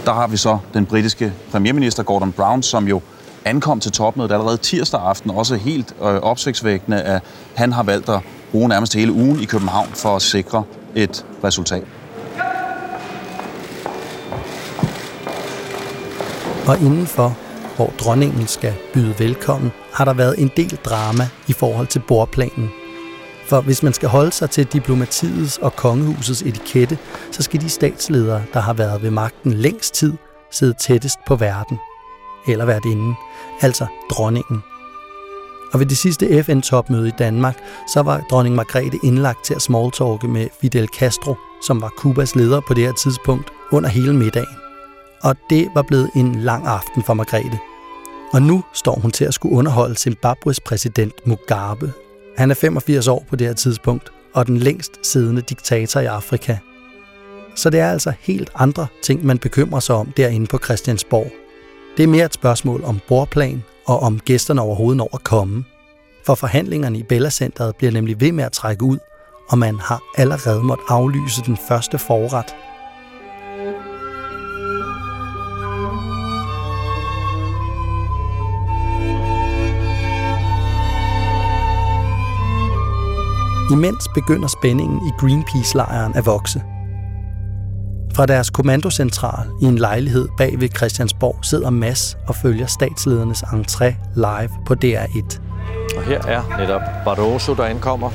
Der 0.05 0.13
har 0.13 0.27
vi 0.27 0.37
så 0.37 0.59
den 0.75 0.87
britiske 0.87 1.33
premierminister 1.51 2.03
Gordon 2.03 2.33
Brown, 2.33 2.63
som 2.63 2.89
jo 2.89 3.01
ankom 3.47 3.81
til 3.81 3.93
topmødet 3.93 4.33
allerede 4.33 4.57
tirsdag 4.57 5.01
aften, 5.01 5.31
også 5.31 5.57
helt 5.57 5.95
øh, 6.01 6.07
opsigtsvækkende, 6.07 7.03
at 7.03 7.23
han 7.55 7.73
har 7.73 7.83
valgt 7.83 8.09
at 8.09 8.21
bruge 8.51 8.69
nærmest 8.69 8.95
hele 8.95 9.13
ugen 9.13 9.41
i 9.41 9.45
København 9.45 9.89
for 9.95 10.17
at 10.17 10.23
sikre 10.23 10.65
et 10.95 11.27
resultat. 11.45 11.85
Og 16.67 16.79
indenfor, 16.81 17.37
hvor 17.77 17.93
dronningen 17.99 18.47
skal 18.47 18.75
byde 18.95 19.15
velkommen, 19.19 19.73
har 19.93 20.05
der 20.05 20.15
været 20.15 20.35
en 20.39 20.51
del 20.57 20.79
drama 20.85 21.29
i 21.49 21.53
forhold 21.53 21.87
til 21.87 22.03
bordplanen. 22.09 22.71
For 23.49 23.61
hvis 23.61 23.83
man 23.83 23.93
skal 23.93 24.09
holde 24.09 24.33
sig 24.33 24.51
til 24.51 24.65
diplomatiets 24.65 25.59
og 25.59 25.77
kongehusets 25.77 26.43
etikette, 26.43 26.99
så 27.31 27.43
skal 27.43 27.61
de 27.61 27.69
statsledere, 27.69 28.43
der 28.55 28.61
har 28.61 28.73
været 28.73 29.03
ved 29.03 29.11
magten 29.11 29.53
længst 29.53 29.95
tid, 29.95 30.13
sidde 30.51 30.75
tættest 30.81 31.19
på 31.27 31.37
verden. 31.37 31.79
Eller 32.49 32.65
værtinden, 32.65 33.15
altså 33.61 33.87
dronningen. 34.11 34.63
Og 35.73 35.81
ved 35.81 35.87
det 35.87 35.99
sidste 35.99 36.45
FN-topmøde 36.45 37.09
i 37.09 37.13
Danmark, 37.19 37.59
så 37.89 38.03
var 38.03 38.23
dronning 38.31 38.55
Margrethe 38.55 38.99
indlagt 39.05 39.45
til 39.45 39.55
at 39.55 39.63
smalltalke 39.63 40.29
med 40.29 40.49
Fidel 40.61 40.89
Castro, 40.89 41.35
som 41.67 41.81
var 41.81 41.89
Kubas 41.97 42.35
leder 42.35 42.61
på 42.69 42.75
det 42.75 42.85
her 42.85 42.93
tidspunkt, 42.93 43.51
under 43.73 43.89
hele 43.89 44.13
middagen. 44.13 44.57
Og 45.23 45.37
det 45.51 45.69
var 45.75 45.83
blevet 45.83 46.11
en 46.17 46.35
lang 46.35 46.67
aften 46.67 47.03
for 47.03 47.15
Margrethe. 47.15 47.59
Og 48.33 48.43
nu 48.43 48.65
står 48.73 48.95
hun 48.95 49.11
til 49.11 49.25
at 49.25 49.35
skulle 49.35 49.57
underholde 49.57 49.95
Zimbabwes 49.95 50.61
præsident 50.61 51.27
Mugabe. 51.27 51.93
Han 52.37 52.51
er 52.51 52.55
85 52.55 53.09
år 53.09 53.25
på 53.29 53.37
det 53.37 53.47
her 53.47 53.55
tidspunkt, 53.55 54.13
og 54.35 54.47
den 54.47 54.57
længst 54.57 54.93
siddende 55.03 55.43
diktator 55.43 56.01
i 56.01 56.05
Afrika. 56.05 56.57
Så 57.55 57.71
det 57.71 57.81
er 57.81 57.91
altså 57.91 58.13
helt 58.21 58.51
andre 58.55 58.87
ting, 59.03 59.27
man 59.27 59.39
bekymrer 59.39 59.81
sig 59.81 59.95
om 59.95 60.13
derinde 60.17 60.47
på 60.47 60.59
Christiansborg. 60.59 61.46
Det 61.97 62.03
er 62.03 62.07
mere 62.09 62.25
et 62.25 62.35
spørgsmål 62.35 62.85
om 62.85 63.01
bordplan 63.09 63.65
og 63.87 64.01
om 64.01 64.21
gæsterne 64.21 64.61
overhovedet 64.61 64.97
når 64.97 65.11
at 65.15 65.25
komme. 65.25 65.65
For 66.27 66.35
forhandlingerne 66.35 66.99
i 66.99 67.03
Bella 67.03 67.31
Centeret 67.31 67.77
bliver 67.77 67.93
nemlig 67.93 68.21
ved 68.21 68.33
med 68.33 68.45
at 68.45 68.53
trække 68.53 68.85
ud, 68.85 68.99
og 69.49 69.59
man 69.59 69.79
har 69.79 70.03
allerede 70.17 70.63
måttet 70.63 70.85
aflyse 70.89 71.43
den 71.43 71.57
første 71.69 71.99
forret 71.99 72.55
Imens 83.71 84.09
begynder 84.15 84.49
spændingen 84.49 85.07
i 85.07 85.11
Greenpeace-lejren 85.19 86.15
at 86.15 86.27
vokse. 86.27 86.76
Fra 88.17 88.27
deres 88.27 88.51
kommandocentral 88.51 89.49
i 89.61 89.65
en 89.65 89.79
lejlighed 89.79 90.29
bag 90.37 90.61
ved 90.61 90.69
Christiansborg 90.77 91.37
sidder 91.43 91.71
Mass 91.71 92.17
og 92.27 92.35
følger 92.35 92.67
statsledernes 92.67 93.43
entré 93.43 93.95
live 94.15 94.51
på 94.67 94.75
DR1. 94.85 95.39
Og 95.97 96.03
her 96.03 96.23
er 96.23 96.59
netop 96.59 96.81
Barroso, 97.05 97.55
der 97.55 97.65
ankommer. 97.65 98.11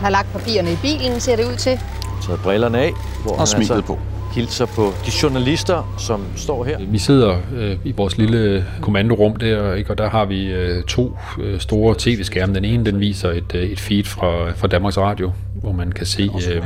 Har 0.00 0.10
lagt 0.10 0.32
papirerne 0.32 0.72
i 0.72 0.76
bilen, 0.82 1.20
ser 1.20 1.36
det 1.36 1.44
ud 1.44 1.56
til. 1.56 1.80
Taget 2.26 2.40
brillerne 2.40 2.78
af. 2.78 2.92
Hvor 3.22 3.32
Og 3.32 3.38
han 3.38 3.46
sminket 3.46 3.74
altså 3.74 3.86
på. 3.86 3.98
Hilser 4.34 4.66
på 4.66 4.92
de 5.06 5.10
journalister, 5.22 5.94
som 5.98 6.24
står 6.36 6.64
her. 6.64 6.78
Vi 6.88 6.98
sidder 6.98 7.38
øh, 7.56 7.76
i 7.84 7.92
vores 7.92 8.18
lille 8.18 8.64
kommandorum 8.80 9.36
der, 9.36 9.74
ikke? 9.74 9.90
og 9.90 9.98
der 9.98 10.10
har 10.10 10.24
vi 10.24 10.46
øh, 10.46 10.82
to 10.82 11.16
øh, 11.40 11.60
store 11.60 11.94
tv-skærme. 11.98 12.54
Den 12.54 12.64
ene 12.64 12.84
den 12.84 13.00
viser 13.00 13.30
et, 13.30 13.54
øh, 13.54 13.62
et 13.62 13.80
feed 13.80 14.04
fra, 14.04 14.52
fra 14.52 14.68
Danmarks 14.68 14.98
Radio, 14.98 15.32
hvor 15.54 15.72
man 15.72 15.92
kan 15.92 16.06
se, 16.06 16.30
øh, 16.50 16.62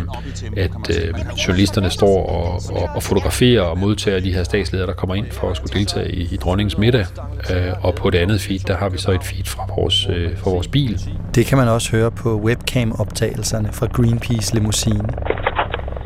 at 0.56 0.70
øh, 0.90 1.14
journalisterne 1.46 1.90
står 1.90 2.26
og, 2.26 2.62
og, 2.82 2.88
og 2.94 3.02
fotograferer 3.02 3.62
og 3.62 3.78
modtager 3.78 4.20
de 4.20 4.34
her 4.34 4.42
statsledere, 4.42 4.86
der 4.86 4.92
kommer 4.94 5.14
ind 5.14 5.26
for 5.30 5.50
at 5.50 5.56
skulle 5.56 5.78
deltage 5.78 6.12
i, 6.12 6.28
i 6.32 6.36
dronningens 6.36 6.78
middag. 6.78 7.06
Øh, 7.50 7.72
og 7.82 7.94
på 7.94 8.10
det 8.10 8.18
andet 8.18 8.40
feed, 8.40 8.58
der 8.58 8.76
har 8.76 8.88
vi 8.88 8.98
så 8.98 9.12
et 9.12 9.24
feed 9.24 9.44
fra 9.44 9.66
vores, 9.76 10.08
øh, 10.10 10.38
fra 10.38 10.50
vores 10.50 10.68
bil. 10.68 11.00
Det 11.34 11.46
kan 11.46 11.58
man 11.58 11.68
også 11.68 11.90
høre 11.90 12.10
på 12.10 12.40
webcam-optagelserne 12.40 13.68
fra 13.72 13.86
Greenpeace 13.86 14.54
limousine. 14.54 15.08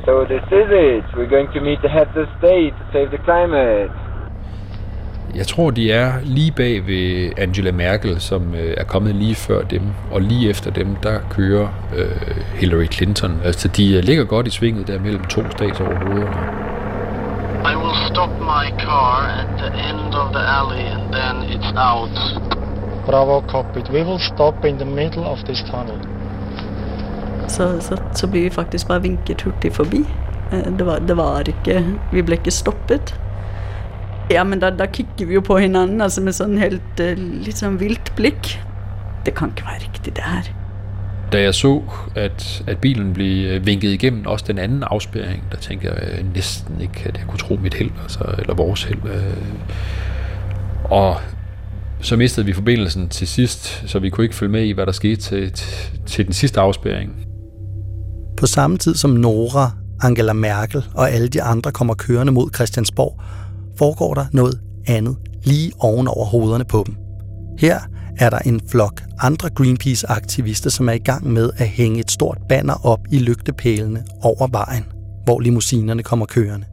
So 0.07 0.25
this 0.25 0.43
is 0.61 0.69
it. 0.91 1.05
We're 1.17 1.31
going 1.37 1.51
to 1.55 1.61
meet 1.61 1.81
the 1.81 1.89
heads 1.89 2.15
of 2.17 2.27
state 2.39 2.75
to 2.79 2.85
save 2.93 3.09
the 3.15 3.23
climate. 3.29 3.91
Jeg 5.35 5.47
tror, 5.47 5.71
de 5.71 5.93
er 5.93 6.13
lige 6.23 6.53
bag 6.53 6.87
ved 6.87 7.33
Angela 7.39 7.73
Merkel, 7.73 8.21
som 8.21 8.55
øh, 8.55 8.75
er 8.77 8.85
kommet 8.85 9.15
lige 9.15 9.35
før 9.35 9.63
dem, 9.63 9.83
og 10.11 10.21
lige 10.21 10.51
efter 10.51 10.71
dem, 10.71 10.97
der 11.03 11.19
kører 11.31 11.69
øh, 11.97 12.37
Hillary 12.55 12.87
Clinton. 12.93 13.41
Altså, 13.45 13.69
de 13.69 13.97
øh, 13.97 14.05
ligger 14.05 14.25
godt 14.25 14.47
i 14.47 14.51
svinget 14.51 14.87
der 14.89 14.99
mellem 15.01 15.25
to 15.25 15.41
statsoverhoveder. 15.51 16.31
I 17.73 17.75
will 17.83 17.97
stop 18.11 18.31
my 18.41 18.67
car 18.85 19.17
at 19.41 19.49
the 19.63 19.71
end 19.91 20.15
of 20.23 20.27
the 20.37 20.45
alley 20.59 20.85
and 20.95 21.03
then 21.17 21.35
it's 21.55 21.73
out. 21.91 22.17
Bravo 23.07 23.41
cockpit. 23.53 23.91
We 23.91 24.03
will 24.09 24.23
stop 24.35 24.65
in 24.65 24.77
the 24.77 24.91
middle 25.01 25.25
of 25.25 25.39
this 25.39 25.61
tunnel. 25.71 25.99
Så, 27.49 27.81
så, 27.81 27.97
så 28.15 28.27
blir 28.27 28.43
vi 28.43 28.51
faktisk 28.51 28.89
bare 28.89 29.03
vinket 29.03 29.43
hurtig 29.43 29.73
forbi. 29.73 30.05
Eh, 30.53 30.79
Det 30.79 30.87
var, 30.87 30.99
det 30.99 31.17
var 31.17 31.43
ikke 31.49 31.85
Vi 32.13 32.23
ble 32.23 32.37
ikke 32.37 32.51
stoppet. 32.51 33.15
Ja, 34.31 34.45
men 34.45 34.61
da, 34.61 34.71
da 34.71 34.87
kikker 34.87 35.27
vi 35.27 35.35
jo 35.35 35.41
på 35.41 35.59
hinanden 35.59 36.01
altså 36.01 36.21
med 36.21 36.33
sånn 36.33 36.59
helt 36.59 37.01
eh, 37.01 37.19
litt 37.19 37.59
sånn 37.59 37.81
vilt 37.81 38.13
blikk. 38.17 38.55
Det 39.27 39.35
kan 39.35 39.53
ikke 39.53 39.67
være 39.67 39.83
riktig, 39.83 40.17
det 40.17 40.25
her. 40.25 40.49
Da 41.33 41.41
jeg 41.43 41.55
så, 41.55 41.83
at, 42.17 42.63
at 42.67 42.79
bilen 42.79 43.13
blev 43.13 43.51
øh, 43.51 43.67
vinket 43.67 43.91
igennem 43.91 44.27
også 44.27 44.45
den 44.49 44.59
anden 44.59 44.83
afspæring, 44.83 45.43
der 45.53 45.57
tænkte 45.57 45.89
jeg 45.89 45.97
øh, 46.03 46.35
næsten 46.35 46.81
ikke, 46.81 47.03
at 47.07 47.19
jeg 47.19 47.27
kunne 47.27 47.39
tro 47.39 47.59
mit 47.63 47.75
held, 47.75 47.91
altså, 48.03 48.25
eller 48.39 48.55
vores 48.55 48.85
held. 48.85 49.05
Øh, 49.05 49.37
og 50.85 51.17
så 52.01 52.17
mistede 52.17 52.47
vi 52.47 52.53
forbindelsen 52.53 53.09
til 53.09 53.29
sidst, 53.29 53.91
så 53.91 53.99
vi 53.99 54.11
kunne 54.11 54.25
ikke 54.25 54.35
følge 54.35 54.53
med 54.53 54.63
i, 54.63 54.73
hvad 54.73 54.87
der 54.87 54.93
skete 54.93 55.17
til, 55.17 55.53
til, 55.53 56.01
til 56.07 56.27
den 56.27 56.33
sidste 56.33 56.61
afspæring. 56.61 57.27
På 58.43 58.47
samme 58.47 58.79
tid 58.79 58.95
som 58.95 59.11
Nora, 59.11 59.71
Angela 60.01 60.33
Merkel 60.33 60.85
og 60.95 61.11
alle 61.11 61.29
de 61.29 61.43
andre 61.43 61.73
kommer 61.73 61.95
kørende 61.95 62.33
mod 62.33 62.51
Christiansborg, 62.55 63.21
foregår 63.79 64.15
der 64.15 64.27
noget 64.33 64.61
andet 64.87 65.17
lige 65.45 65.73
oven 65.79 66.09
over 66.09 66.25
hovederne 66.25 66.65
på 66.65 66.85
dem. 66.87 66.97
Her 67.59 67.81
er 68.19 68.31
der 68.31 68.39
en 68.39 68.61
flok 68.69 69.03
andre 69.21 69.51
Greenpeace-aktivister, 69.51 70.71
som 70.71 70.89
er 70.89 70.93
i 70.93 70.99
gang 70.99 71.33
med 71.33 71.51
at 71.57 71.69
hænge 71.69 72.01
et 72.01 72.11
stort 72.11 72.39
banner 72.49 72.87
op 72.87 73.01
i 73.11 73.19
lygtepælene 73.19 74.05
over 74.23 74.47
vejen, 74.47 74.85
hvor 75.25 75.41
limousinerne 75.41 76.03
kommer 76.03 76.27
kørende. 76.27 76.67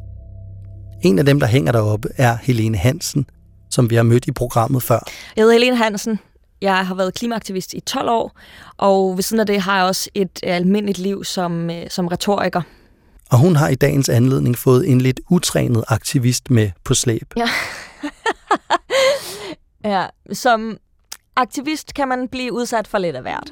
En 1.02 1.20
af 1.20 1.26
dem, 1.26 1.40
der 1.40 1.48
hænger 1.48 1.72
deroppe, 1.72 2.10
er 2.18 2.38
Helene 2.42 2.78
Hansen, 2.78 3.26
som 3.70 3.90
vi 3.90 3.96
har 3.96 4.04
mødt 4.04 4.28
i 4.28 4.32
programmet 4.32 4.84
før. 4.84 5.00
Jeg 5.36 5.42
hedder 5.42 5.54
Helene 5.54 5.78
Hansen. 5.78 6.20
Jeg 6.62 6.88
har 6.88 6.96
været 6.96 7.14
klimaaktivist 7.14 7.74
i 7.74 7.80
12 7.80 8.10
år, 8.10 8.38
og 8.78 9.18
ved 9.18 9.24
siden 9.24 9.40
af 9.40 9.46
det 9.46 9.62
har 9.62 9.78
jeg 9.78 9.86
også 9.86 10.10
et 10.14 10.40
almindeligt 10.44 10.98
liv 10.98 11.24
som, 11.24 11.70
øh, 11.70 11.90
som 11.90 12.08
retoriker. 12.08 12.62
Og 13.32 13.38
hun 13.38 13.56
har 13.56 13.70
i 13.70 13.76
dagens 13.76 14.10
anledning 14.10 14.58
fået 14.58 14.90
en 14.90 15.02
lidt 15.02 15.20
utrænet 15.30 15.84
aktivist 15.88 16.50
med 16.52 16.72
på 16.84 16.94
slæb. 16.94 17.34
Ja. 17.38 17.50
ja, 19.92 20.06
som 20.34 20.78
aktivist 21.36 21.94
kan 21.94 22.08
man 22.08 22.28
blive 22.28 22.54
udsat 22.54 22.88
for 22.88 22.98
lidt 22.98 23.16
af 23.16 23.22
hvert. 23.22 23.52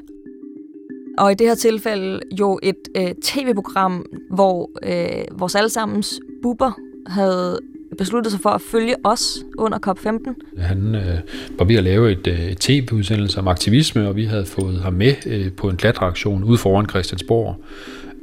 Og 1.18 1.32
i 1.32 1.36
det 1.36 1.48
her 1.48 1.56
tilfælde 1.56 2.20
jo 2.40 2.60
et 2.64 2.88
øh, 2.98 3.12
tv-program, 3.24 4.06
hvor 4.32 4.70
øh, 4.84 5.40
vores 5.40 5.56
allesammens 5.56 6.20
buber 6.44 6.72
havde 7.08 7.60
besluttet 7.98 8.32
sig 8.32 8.42
for 8.42 8.50
at 8.50 8.62
følge 8.62 8.96
os 9.04 9.38
under 9.58 9.78
COP15. 9.88 10.62
Han 10.62 10.96
øh, 10.96 11.20
var 11.58 11.66
ved 11.66 11.76
at 11.76 11.84
lave 11.84 12.12
et, 12.12 12.28
øh, 12.28 12.56
tv-udsendelse 12.56 13.40
om 13.40 13.48
aktivisme, 13.48 14.08
og 14.08 14.16
vi 14.16 14.26
havde 14.26 14.46
fået 14.46 14.82
ham 14.82 14.94
med 14.94 15.14
øh, 15.26 15.52
på 15.52 15.70
en 15.70 15.78
klatreaktion 15.78 16.44
ude 16.44 16.58
foran 16.58 16.90
Christiansborg, 16.90 17.56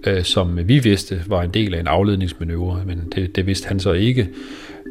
øh, 0.07 0.25
som 0.25 0.69
vi 0.69 0.79
vidste 0.79 1.23
var 1.27 1.43
en 1.43 1.51
del 1.51 1.75
af 1.75 1.81
en 1.81 1.87
afledningsmanøvre, 1.87 2.83
men 2.87 3.13
det, 3.15 3.37
det 3.37 3.47
vidste 3.47 3.69
han 3.69 3.81
så 3.81 3.93
ikke, 3.93 4.29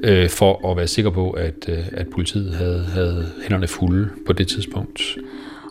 øh, 0.04 0.30
for 0.30 0.72
at 0.72 0.78
være 0.78 0.88
sikker 0.88 1.12
på, 1.12 1.32
at, 1.32 1.70
øh, 1.70 1.80
at 1.92 2.08
politiet 2.08 2.54
havde, 2.54 2.84
havde 2.84 3.26
hænderne 3.42 3.68
fulde 3.68 4.10
på 4.26 4.34
det 4.34 4.48
tidspunkt. 4.48 5.02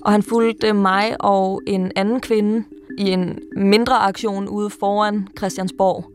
Og 0.05 0.13
han 0.13 0.23
fulgte 0.23 0.73
mig 0.73 1.17
og 1.21 1.63
en 1.67 1.93
anden 1.97 2.21
kvinde 2.21 2.65
i 2.99 3.11
en 3.11 3.39
mindre 3.57 3.97
aktion 3.97 4.49
ude 4.49 4.71
foran 4.71 5.29
Christiansborg. 5.39 6.13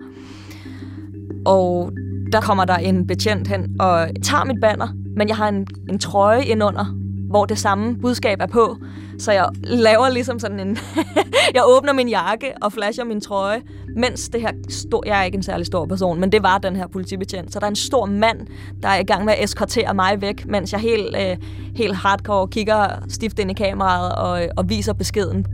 Og 1.45 1.91
der 2.31 2.41
kommer 2.41 2.65
der 2.65 2.75
en 2.75 3.07
betjent 3.07 3.47
hen 3.47 3.75
og 3.79 4.09
tager 4.23 4.45
mit 4.45 4.61
banner, 4.61 4.87
men 5.15 5.27
jeg 5.27 5.37
har 5.37 5.47
en, 5.47 5.67
en 5.89 5.99
trøje 5.99 6.43
indunder, 6.43 6.85
hvor 7.29 7.45
det 7.45 7.59
samme 7.59 7.97
budskab 8.01 8.41
er 8.41 8.47
på. 8.47 8.77
Så 9.19 9.31
jeg 9.31 9.49
laver 9.63 10.09
ligesom 10.09 10.39
sådan 10.39 10.59
en... 10.59 10.77
jeg 11.55 11.61
åbner 11.65 11.93
min 11.93 12.09
jakke 12.09 12.53
og 12.61 12.73
flasher 12.73 13.03
min 13.03 13.21
trøje, 13.21 13.61
mens 13.95 14.29
det 14.29 14.41
her... 14.41 14.51
Stor, 14.69 15.03
jeg 15.05 15.19
er 15.19 15.23
ikke 15.23 15.35
en 15.35 15.43
særlig 15.43 15.65
stor 15.65 15.85
person, 15.85 16.19
men 16.19 16.31
det 16.31 16.43
var 16.43 16.57
den 16.57 16.75
her 16.75 16.87
politibetjent. 16.87 17.53
Så 17.53 17.59
der 17.59 17.65
er 17.65 17.69
en 17.69 17.75
stor 17.75 18.05
mand, 18.05 18.39
der 18.83 18.89
er 18.89 18.99
i 18.99 19.03
gang 19.03 19.25
med 19.25 19.33
at 19.33 19.43
eskortere 19.43 19.93
mig 19.93 20.21
væk, 20.21 20.45
mens 20.45 20.71
jeg 20.71 20.79
helt, 20.79 21.15
øh, 21.15 21.37
helt 21.75 21.95
hardcore 21.95 22.47
kigger 22.47 22.87
stift 23.09 23.39
ind 23.39 23.51
i 23.51 23.53
kameraet 23.53 24.15
og, 24.15 24.41
og 24.57 24.69
viser 24.69 24.93
beskeden. 24.93 25.45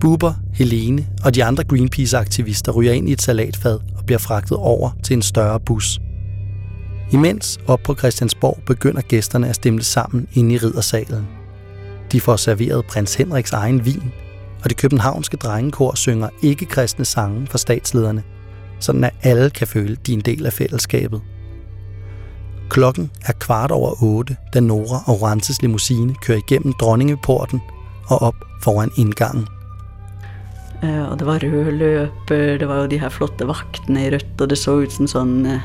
Buber, 0.00 0.32
Helene 0.54 1.06
og 1.24 1.34
de 1.34 1.44
andre 1.44 1.64
Greenpeace-aktivister 1.64 2.72
ryger 2.72 2.92
ind 2.92 3.08
i 3.08 3.12
et 3.12 3.22
salatfad 3.22 3.78
og 3.98 4.04
bliver 4.06 4.18
fragtet 4.18 4.56
over 4.56 4.90
til 5.04 5.14
en 5.14 5.22
større 5.22 5.60
bus. 5.60 6.00
Imens 7.10 7.60
op 7.66 7.80
på 7.84 7.94
Christiansborg 7.94 8.58
begynder 8.66 9.00
gæsterne 9.00 9.48
at 9.48 9.54
stemle 9.54 9.84
sammen 9.84 10.28
inde 10.34 10.54
i 10.54 10.58
riddersalen. 10.58 11.28
De 12.12 12.20
får 12.20 12.36
serveret 12.36 12.86
prins 12.86 13.14
Henriks 13.14 13.52
egen 13.52 13.84
vin, 13.84 14.12
og 14.64 14.70
det 14.70 14.76
københavnske 14.76 15.36
drengekor 15.36 15.94
synger 15.94 16.28
ikke-kristne 16.42 17.04
sange 17.04 17.46
for 17.46 17.58
statslederne, 17.58 18.22
sådan 18.80 19.04
at 19.04 19.14
alle 19.22 19.50
kan 19.50 19.66
føle, 19.66 19.96
de 20.06 20.12
er 20.12 20.16
en 20.16 20.22
del 20.22 20.46
af 20.46 20.52
fællesskabet. 20.52 21.20
Klokken 22.68 23.10
er 23.26 23.32
kvart 23.32 23.70
over 23.70 24.02
otte, 24.02 24.36
da 24.54 24.60
Nora 24.60 25.02
og 25.06 25.22
Rantes 25.22 25.62
limousine 25.62 26.14
kører 26.14 26.38
igennem 26.38 26.72
dronningeporten 26.80 27.60
og 28.06 28.22
op 28.22 28.34
foran 28.62 28.90
indgangen. 28.96 29.46
Eh, 30.82 31.10
Og 31.10 31.18
det 31.18 31.26
var 31.26 31.38
røde 31.42 31.70
løber, 31.70 32.08
det 32.28 32.68
var 32.68 32.80
jo 32.80 32.86
de 32.86 32.98
her 32.98 33.08
flotte 33.08 33.46
vagtene 33.46 34.06
i 34.06 34.10
rødt, 34.10 34.40
og 34.40 34.50
det 34.50 34.58
så 34.58 34.70
ud 34.70 34.90
som 34.90 35.06
sådan 35.06 35.46
eh, 35.46 35.60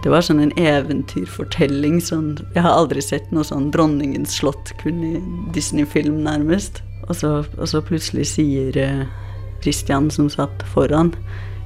det 0.00 0.08
var 0.08 0.24
sånn 0.24 0.40
en 0.40 0.52
eventyrfortelling. 0.56 1.98
Sånn, 2.00 2.32
jeg 2.54 2.64
har 2.64 2.72
aldri 2.72 3.02
sett 3.04 3.28
noe 3.34 3.44
sånn 3.44 3.68
Dronningens 3.74 4.38
slott, 4.40 4.72
kun 4.80 5.02
i 5.04 5.16
Disney-film 5.52 6.22
nærmest. 6.24 6.80
Og 7.10 7.18
så, 7.18 7.32
og 7.58 7.68
så 7.68 7.82
plutselig 7.84 8.30
sier 8.32 8.76
eh, 8.80 9.04
Christian 9.60 10.08
som 10.14 10.30
satt 10.32 10.64
foran, 10.72 11.12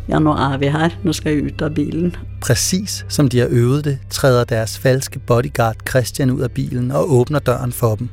ja, 0.08 0.18
nu 0.18 0.34
er 0.34 0.58
vi 0.60 0.68
her, 0.68 0.92
nu 1.04 1.12
skal 1.12 1.32
jeg 1.32 1.52
ut 1.52 1.62
av 1.62 1.76
bilen. 1.76 2.16
Præcis 2.44 3.04
som 3.08 3.28
de 3.28 3.38
har 3.40 3.48
øvet 3.50 3.84
det, 3.84 3.98
træder 4.10 4.44
deres 4.44 4.78
falske 4.78 5.18
bodyguard 5.18 5.76
Christian 5.88 6.30
ud 6.30 6.40
af 6.40 6.50
bilen 6.50 6.90
og 6.90 7.12
åbner 7.12 7.38
døren 7.38 7.72
for 7.72 7.94
dem. 7.94 8.10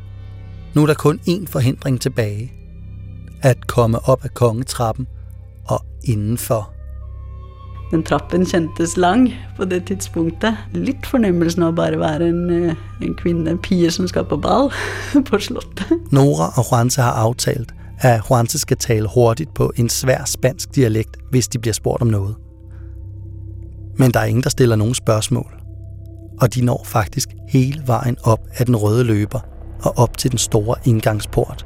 Nu 0.73 0.83
er 0.83 0.87
der 0.87 0.93
kun 0.93 1.19
én 1.27 1.47
forhindring 1.47 2.01
tilbage. 2.01 2.51
At 3.41 3.67
komme 3.67 3.99
op 3.99 4.23
af 4.23 4.33
kongetrappen 4.33 5.07
og 5.67 5.85
indenfor. 6.03 6.73
Den 7.91 8.03
trappen 8.03 8.45
kjentes 8.45 8.97
lang 8.97 9.33
på 9.57 9.65
det 9.65 9.83
tidspunktet. 9.89 10.57
Litt 10.73 11.05
fornemmelsen 11.05 11.63
av 11.67 11.75
bare 11.75 11.99
være 11.99 12.29
en, 12.29 12.49
eh, 12.49 12.75
en 13.03 13.15
kvinne, 13.19 13.49
en 13.51 13.59
pige 13.59 13.91
som 13.91 14.07
skal 14.07 14.23
på 14.25 14.37
ball 14.37 14.71
på 15.29 15.39
slottet. 15.39 15.91
Nora 16.11 16.53
og 16.55 16.65
Juanse 16.71 17.01
har 17.01 17.11
aftalt, 17.11 17.73
at 17.99 18.21
Juanse 18.29 18.59
skal 18.59 18.77
tale 18.77 19.07
hurtigt 19.07 19.53
på 19.53 19.71
en 19.75 19.89
svær 19.89 20.23
spansk 20.25 20.75
dialekt, 20.75 21.17
hvis 21.29 21.47
de 21.47 21.59
bliver 21.59 21.73
spurgt 21.73 22.01
om 22.01 22.07
noget. 22.07 22.35
Men 23.97 24.11
der 24.11 24.19
er 24.19 24.25
ingen, 24.25 24.43
der 24.43 24.49
stiller 24.49 24.75
nogen 24.75 24.93
spørgsmål. 24.93 25.51
Og 26.41 26.55
de 26.55 26.65
når 26.65 26.81
faktisk 26.85 27.29
hele 27.49 27.83
vejen 27.85 28.17
op 28.23 28.39
ad 28.57 28.65
den 28.65 28.75
røde 28.75 29.03
løber 29.03 29.39
og 29.83 29.97
op 29.97 30.17
til 30.17 30.31
den 30.31 30.37
store 30.37 30.75
indgangsport. 30.85 31.65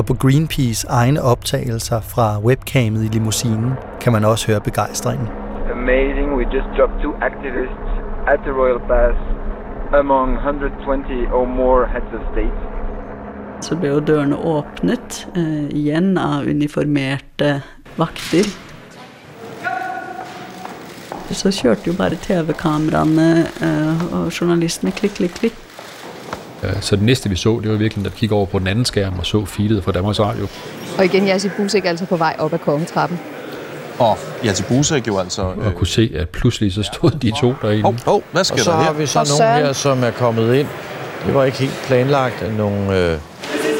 Og 0.00 0.06
på 0.06 0.14
Greenpeace 0.14 0.86
egne 0.88 1.22
optagelser 1.22 2.00
fra 2.00 2.26
webcamet 2.46 3.02
i 3.04 3.08
limousinen 3.16 3.72
kan 4.00 4.12
man 4.12 4.24
også 4.24 4.46
høre 4.50 4.60
begejstringen. 4.60 5.28
Amazing, 5.72 6.28
we 6.38 6.44
just 6.56 6.68
dropped 6.76 6.96
two 7.02 7.14
activists 7.30 7.90
at 8.32 8.38
the 8.46 8.52
Royal 8.60 8.80
Pass 8.90 9.16
among 10.02 10.28
120 10.34 11.28
or 11.36 11.44
more 11.46 11.86
heads 11.92 12.12
of 12.16 12.20
state. 12.32 12.58
Så 13.60 13.76
ble 13.76 13.88
jo 13.88 14.00
dørene 14.00 14.36
åpnet 14.36 15.28
eh, 15.36 15.68
igjen 15.80 16.18
av 16.18 16.48
uniformerte 16.48 17.60
vakter. 18.00 18.48
Så 21.30 21.52
kjørte 21.52 21.92
jo 21.92 21.98
bare 21.98 22.16
TV-kameraene 22.16 23.32
eh, 23.66 24.06
og 24.16 24.32
journalistene 24.32 24.96
klikk, 24.96 25.20
klikk, 25.20 25.36
klikk. 25.42 25.66
Øh, 26.62 26.70
Så 26.80 26.96
det 26.96 27.04
næste, 27.04 27.28
vi 27.30 27.36
så, 27.36 27.60
det 27.62 27.70
var 27.70 27.76
virkelig, 27.76 28.06
at 28.06 28.12
vi 28.12 28.18
kiggede 28.18 28.36
over 28.36 28.46
på 28.46 28.58
den 28.58 28.66
anden 28.66 28.84
skærm 28.84 29.18
og 29.18 29.26
så 29.26 29.44
feedet 29.44 29.84
fra 29.84 29.92
Danmarks 29.92 30.20
Radio. 30.20 30.46
Og 30.98 31.04
igen, 31.04 31.26
Jassi 31.26 31.48
Busek 31.56 31.84
altså 31.84 32.06
på 32.06 32.16
vej 32.16 32.36
op 32.38 32.52
ad 32.54 32.58
kongetrappen. 32.58 33.18
Og 33.98 34.18
Jati 34.44 34.62
Busek 34.62 35.06
jo 35.08 35.18
altså... 35.18 35.42
Og 35.42 35.74
kunne 35.76 35.86
se, 35.86 36.10
at 36.16 36.28
pludselig 36.28 36.72
så 36.72 36.82
stod 36.82 37.10
de 37.10 37.32
to 37.40 37.54
derinde. 37.62 37.82
Hov, 37.82 37.94
hov, 38.04 38.22
hvad 38.32 38.40
Og 38.40 38.46
sker 38.46 38.56
så 38.62 38.70
der 38.70 38.76
har 38.76 38.84
her? 38.84 38.92
vi 38.92 39.06
så 39.06 39.18
Og 39.18 39.26
nogle 39.28 39.38
Søren. 39.38 39.64
her, 39.66 39.72
som 39.72 40.04
er 40.04 40.10
kommet 40.10 40.54
ind. 40.54 40.66
Det 41.26 41.34
var 41.34 41.44
ikke 41.44 41.58
helt 41.58 41.82
planlagt. 41.86 42.56
Nogle 42.58 42.98
øh, 42.98 43.18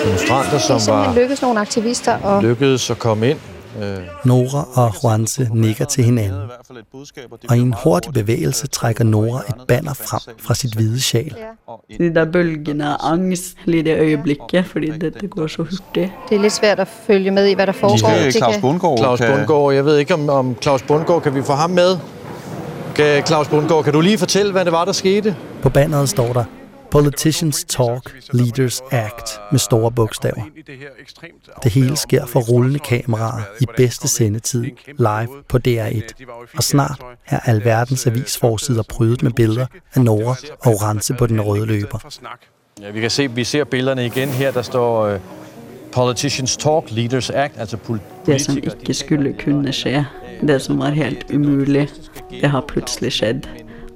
demonstranter, 0.05 0.51
Det 0.51 0.55
er 0.55 0.59
som 0.59 0.81
simpelthen 0.81 1.15
var 1.15 1.21
lykkedes 1.21 1.43
nogle 1.43 1.61
aktivister 1.61 2.17
og 2.23 2.43
lykkedes 2.43 2.91
at 2.91 2.99
komme 2.99 3.31
ind. 3.31 3.39
Nora 4.25 4.65
og 4.75 4.95
Juanse 5.05 5.49
nikker 5.53 5.85
til 5.85 6.05
hinanden. 6.05 6.41
Og 7.49 7.57
i 7.57 7.61
en 7.61 7.75
hurtig 7.85 8.13
bevægelse 8.13 8.67
trækker 8.67 9.05
Nora 9.05 9.43
et 9.49 9.55
banner 9.69 9.95
frem 9.95 10.37
fra 10.39 10.55
sit 10.55 10.75
hvide 10.75 11.01
sjal. 11.01 11.35
De 11.99 12.15
der 12.15 12.25
bølgene 12.25 12.87
af 12.89 12.97
angst 13.13 13.57
lige 13.65 13.83
det 13.83 13.99
øjeblikket, 13.99 14.67
fordi 14.67 14.91
dette 14.99 15.27
går 15.27 15.47
så 15.47 15.57
hurtigt. 15.63 16.13
det 16.29 16.37
er 16.37 16.41
lidt 16.41 16.53
svært 16.53 16.81
at 16.81 16.89
følge 17.07 17.31
med 17.31 17.47
i, 17.47 17.55
hvad 17.55 17.67
der 17.67 17.73
foregår. 17.73 18.25
Det 18.25 18.35
Claus 18.35 18.53
kan- 18.55 18.61
Bundgaard 18.61 18.99
Claus. 18.99 19.21
Bundgaard, 19.21 19.73
jeg 19.75 19.85
ved 19.85 19.99
ikke 19.99 20.15
om, 20.15 20.29
om 20.29 20.57
Claus 20.63 20.83
Bundgaard, 20.83 21.23
kan 21.23 21.35
vi 21.35 21.43
få 21.43 21.53
ham 21.53 21.71
med? 21.71 21.97
Kan, 22.95 23.27
Claus 23.27 23.49
Bundgaard, 23.49 23.85
kan 23.85 23.93
du 23.93 24.01
lige 24.01 24.19
fortælle, 24.19 24.53
hvad 24.53 24.65
det 24.65 24.73
var, 24.73 24.85
der 24.85 24.93
skete? 24.93 25.37
På 25.63 25.69
banneret 25.69 26.09
står 26.09 26.33
der 26.33 26.45
Politicians 26.91 27.65
Talk, 27.65 28.17
Leaders 28.33 28.81
Act 28.91 29.41
med 29.51 29.59
store 29.59 29.93
bogstaver. 29.93 30.43
Det 31.63 31.73
hele 31.73 31.97
sker 31.97 32.27
for 32.27 32.41
rullende 32.41 32.79
kameraer 32.79 33.43
i 33.61 33.65
bedste 33.77 34.09
sendetid 34.09 34.65
live 34.99 35.29
på 35.49 35.59
DR1. 35.69 36.25
Og 36.57 36.63
snart 36.63 37.01
er 37.27 37.39
alverdens 37.45 38.07
avisforsider 38.07 38.83
prydet 38.83 39.23
med 39.23 39.31
billeder 39.33 39.67
af 39.95 40.01
Nora 40.01 40.37
og 40.61 40.73
Orange 40.75 41.15
på 41.15 41.27
den 41.27 41.41
røde 41.41 41.67
løber. 41.67 41.99
Ja, 42.83 42.91
vi 42.91 43.01
kan 43.01 43.11
se, 43.11 43.31
vi 43.31 43.45
ser 43.45 43.65
billederne 43.65 44.07
igen 44.07 44.29
her. 44.29 44.51
Der 44.51 44.63
står 44.63 45.07
øh, 45.07 45.21
Politicians 45.93 46.57
Talk, 46.57 46.85
Leaders 46.91 47.31
Act, 47.31 47.53
altså 47.59 47.77
pol- 47.77 47.99
Det 48.27 48.41
som 48.41 48.55
politikere. 48.55 48.81
ikke 48.81 48.95
skulle 48.95 49.35
kunne 49.45 49.73
skje, 49.73 50.07
det 50.41 50.63
som 50.63 50.79
var 50.79 50.89
helt 50.91 51.27
umulig, 51.35 51.89
det 52.31 52.51
har 52.51 52.65
pludselig 52.69 53.13
skjedd. 53.13 53.41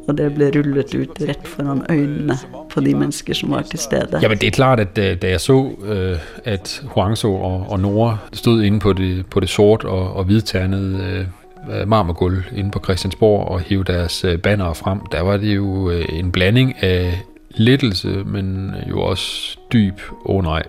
Og 0.09 0.19
det 0.19 0.35
blev 0.35 0.53
rullet 0.57 0.95
ut 0.95 1.23
rett 1.29 1.49
foran 1.49 1.83
øjnene 1.89 2.37
på 2.71 2.81
de 2.81 2.95
mennesker 2.95 3.35
som 3.35 3.51
var 3.51 3.63
til 3.63 3.79
stede. 3.79 4.19
Jamen 4.23 4.39
det 4.39 4.47
er 4.47 4.51
klart, 4.51 4.81
at 4.81 4.97
da, 4.97 5.15
da 5.15 5.31
jeg 5.31 5.41
så, 5.41 5.71
øh, 5.85 6.19
at 6.45 6.83
Huangso 6.85 7.35
og, 7.35 7.67
og 7.69 7.81
Nora 7.81 8.17
stod 8.33 8.63
inde 8.63 8.81
på 8.81 8.93
det, 8.93 9.27
på 9.27 9.41
det 9.41 9.49
sort 9.49 9.85
og, 9.85 10.13
og 10.17 10.25
hvidternede 10.25 11.27
øh, 11.71 11.81
øh, 11.81 11.89
marmorgulv 11.89 12.43
inde 12.57 12.71
på 12.71 12.81
Christiansborg 12.85 13.49
og 13.49 13.61
hæve 13.61 13.85
deres 13.85 14.25
øh, 14.25 14.39
banner 14.39 14.73
frem, 14.73 15.01
der 15.13 15.21
var 15.21 15.37
det 15.37 15.57
jo 15.57 15.91
en 15.91 16.33
blanding 16.33 16.83
af 16.83 17.21
lettelse, 17.51 18.09
men 18.09 18.75
jo 18.91 19.01
også 19.01 19.59
dyb, 19.73 20.01
åh 20.25 20.37
oh 20.37 20.43
nej, 20.43 20.63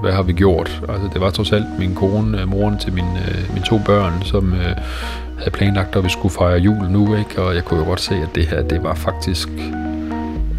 hvad 0.00 0.12
har 0.12 0.22
vi 0.22 0.32
gjort? 0.32 0.82
Altså 0.88 1.08
det 1.12 1.20
var 1.20 1.30
trods 1.30 1.52
alt 1.52 1.66
min 1.78 1.94
kone, 1.94 2.40
øh, 2.40 2.48
moren 2.48 2.78
til 2.78 2.92
mine, 2.92 3.18
øh, 3.28 3.54
mine 3.54 3.64
to 3.66 3.80
børn, 3.86 4.22
som 4.22 4.52
øh, 4.52 4.76
havde 5.38 5.50
planlagt, 5.52 5.96
at 5.96 6.04
vi 6.04 6.08
skulle 6.08 6.34
fejre 6.34 6.58
jul 6.58 6.90
nu, 6.90 7.16
ikke? 7.16 7.42
og 7.42 7.54
jeg 7.54 7.64
kunne 7.64 7.80
jo 7.80 7.86
godt 7.86 8.00
se, 8.00 8.14
at 8.14 8.28
det 8.34 8.46
her, 8.46 8.62
det 8.62 8.82
var 8.82 8.94
faktisk 8.94 9.48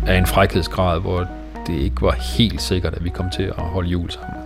af 0.07 0.17
en 0.17 0.25
frækhedsgrad, 0.25 1.01
hvor 1.01 1.27
det 1.67 1.73
ikke 1.73 2.01
var 2.01 2.15
helt 2.37 2.61
sikkert, 2.61 2.93
at 2.93 3.03
vi 3.03 3.09
kom 3.09 3.25
til 3.35 3.43
at 3.43 3.53
holde 3.63 3.89
jul 3.89 4.09
sammen. 4.09 4.39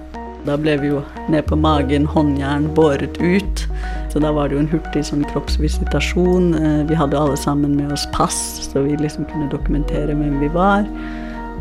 Der 0.45 0.57
blev 0.57 0.81
vi 0.81 0.87
jo 0.87 1.01
ned 1.29 1.41
på 1.41 1.55
magen, 1.55 2.05
håndjern 2.05 2.69
båret 2.75 3.17
ut. 3.21 3.69
Så 4.09 4.19
der 4.19 4.29
var 4.29 4.47
det 4.47 4.55
jo 4.55 4.59
en 4.59 4.69
hurtig 4.69 5.05
sådan 5.05 5.23
kroppsvisitasjon. 5.23 6.53
Eh, 6.53 6.89
vi 6.89 6.93
havde 6.93 7.17
alle 7.17 7.37
sammen 7.37 7.75
med 7.75 7.91
os 7.91 8.07
pass, 8.13 8.35
så 8.71 8.81
vi 8.81 8.95
liksom 8.95 9.25
kunne 9.33 9.49
dokumentere 9.49 10.05
hvem 10.05 10.41
vi 10.41 10.53
var. 10.53 10.85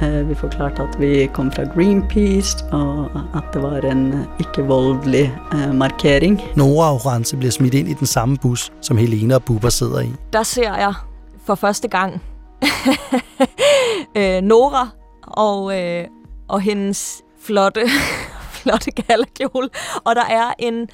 Eh, 0.03 0.29
Vi 0.29 0.35
forklarte 0.35 0.83
at 0.83 1.01
vi 1.01 1.27
kom 1.33 1.53
fra 1.53 1.63
Greenpeace, 1.75 2.65
og 2.73 3.11
at 3.35 3.43
det 3.55 3.63
var 3.63 3.77
en 3.91 4.27
ikke-voldelig 4.41 5.35
eh, 5.53 5.75
markering. 5.75 6.41
Nora 6.57 6.89
og 6.89 6.95
Orange 6.95 7.37
bliver 7.37 7.51
smidt 7.53 7.75
ind 7.75 7.89
i 7.89 7.93
den 7.93 8.07
samme 8.07 8.37
bus, 8.37 8.73
som 8.81 8.97
Helene 8.97 9.35
og 9.35 9.43
Bubber 9.45 9.69
sidder 9.69 10.01
i. 10.01 10.13
Der 10.33 10.43
ser 10.43 10.75
jeg 10.77 10.95
for 11.47 11.55
første 11.55 11.89
gang 11.89 12.23
øh, 14.17 14.41
Nora 14.53 14.89
og, 15.23 15.81
øh, 15.81 16.05
og 16.49 16.61
hendes 16.61 17.23
flotte, 17.41 17.81
flotte 18.63 18.91
galakjole. 18.91 19.69
Og 20.05 20.15
der 20.15 20.25
er 20.25 20.53
en 20.59 20.89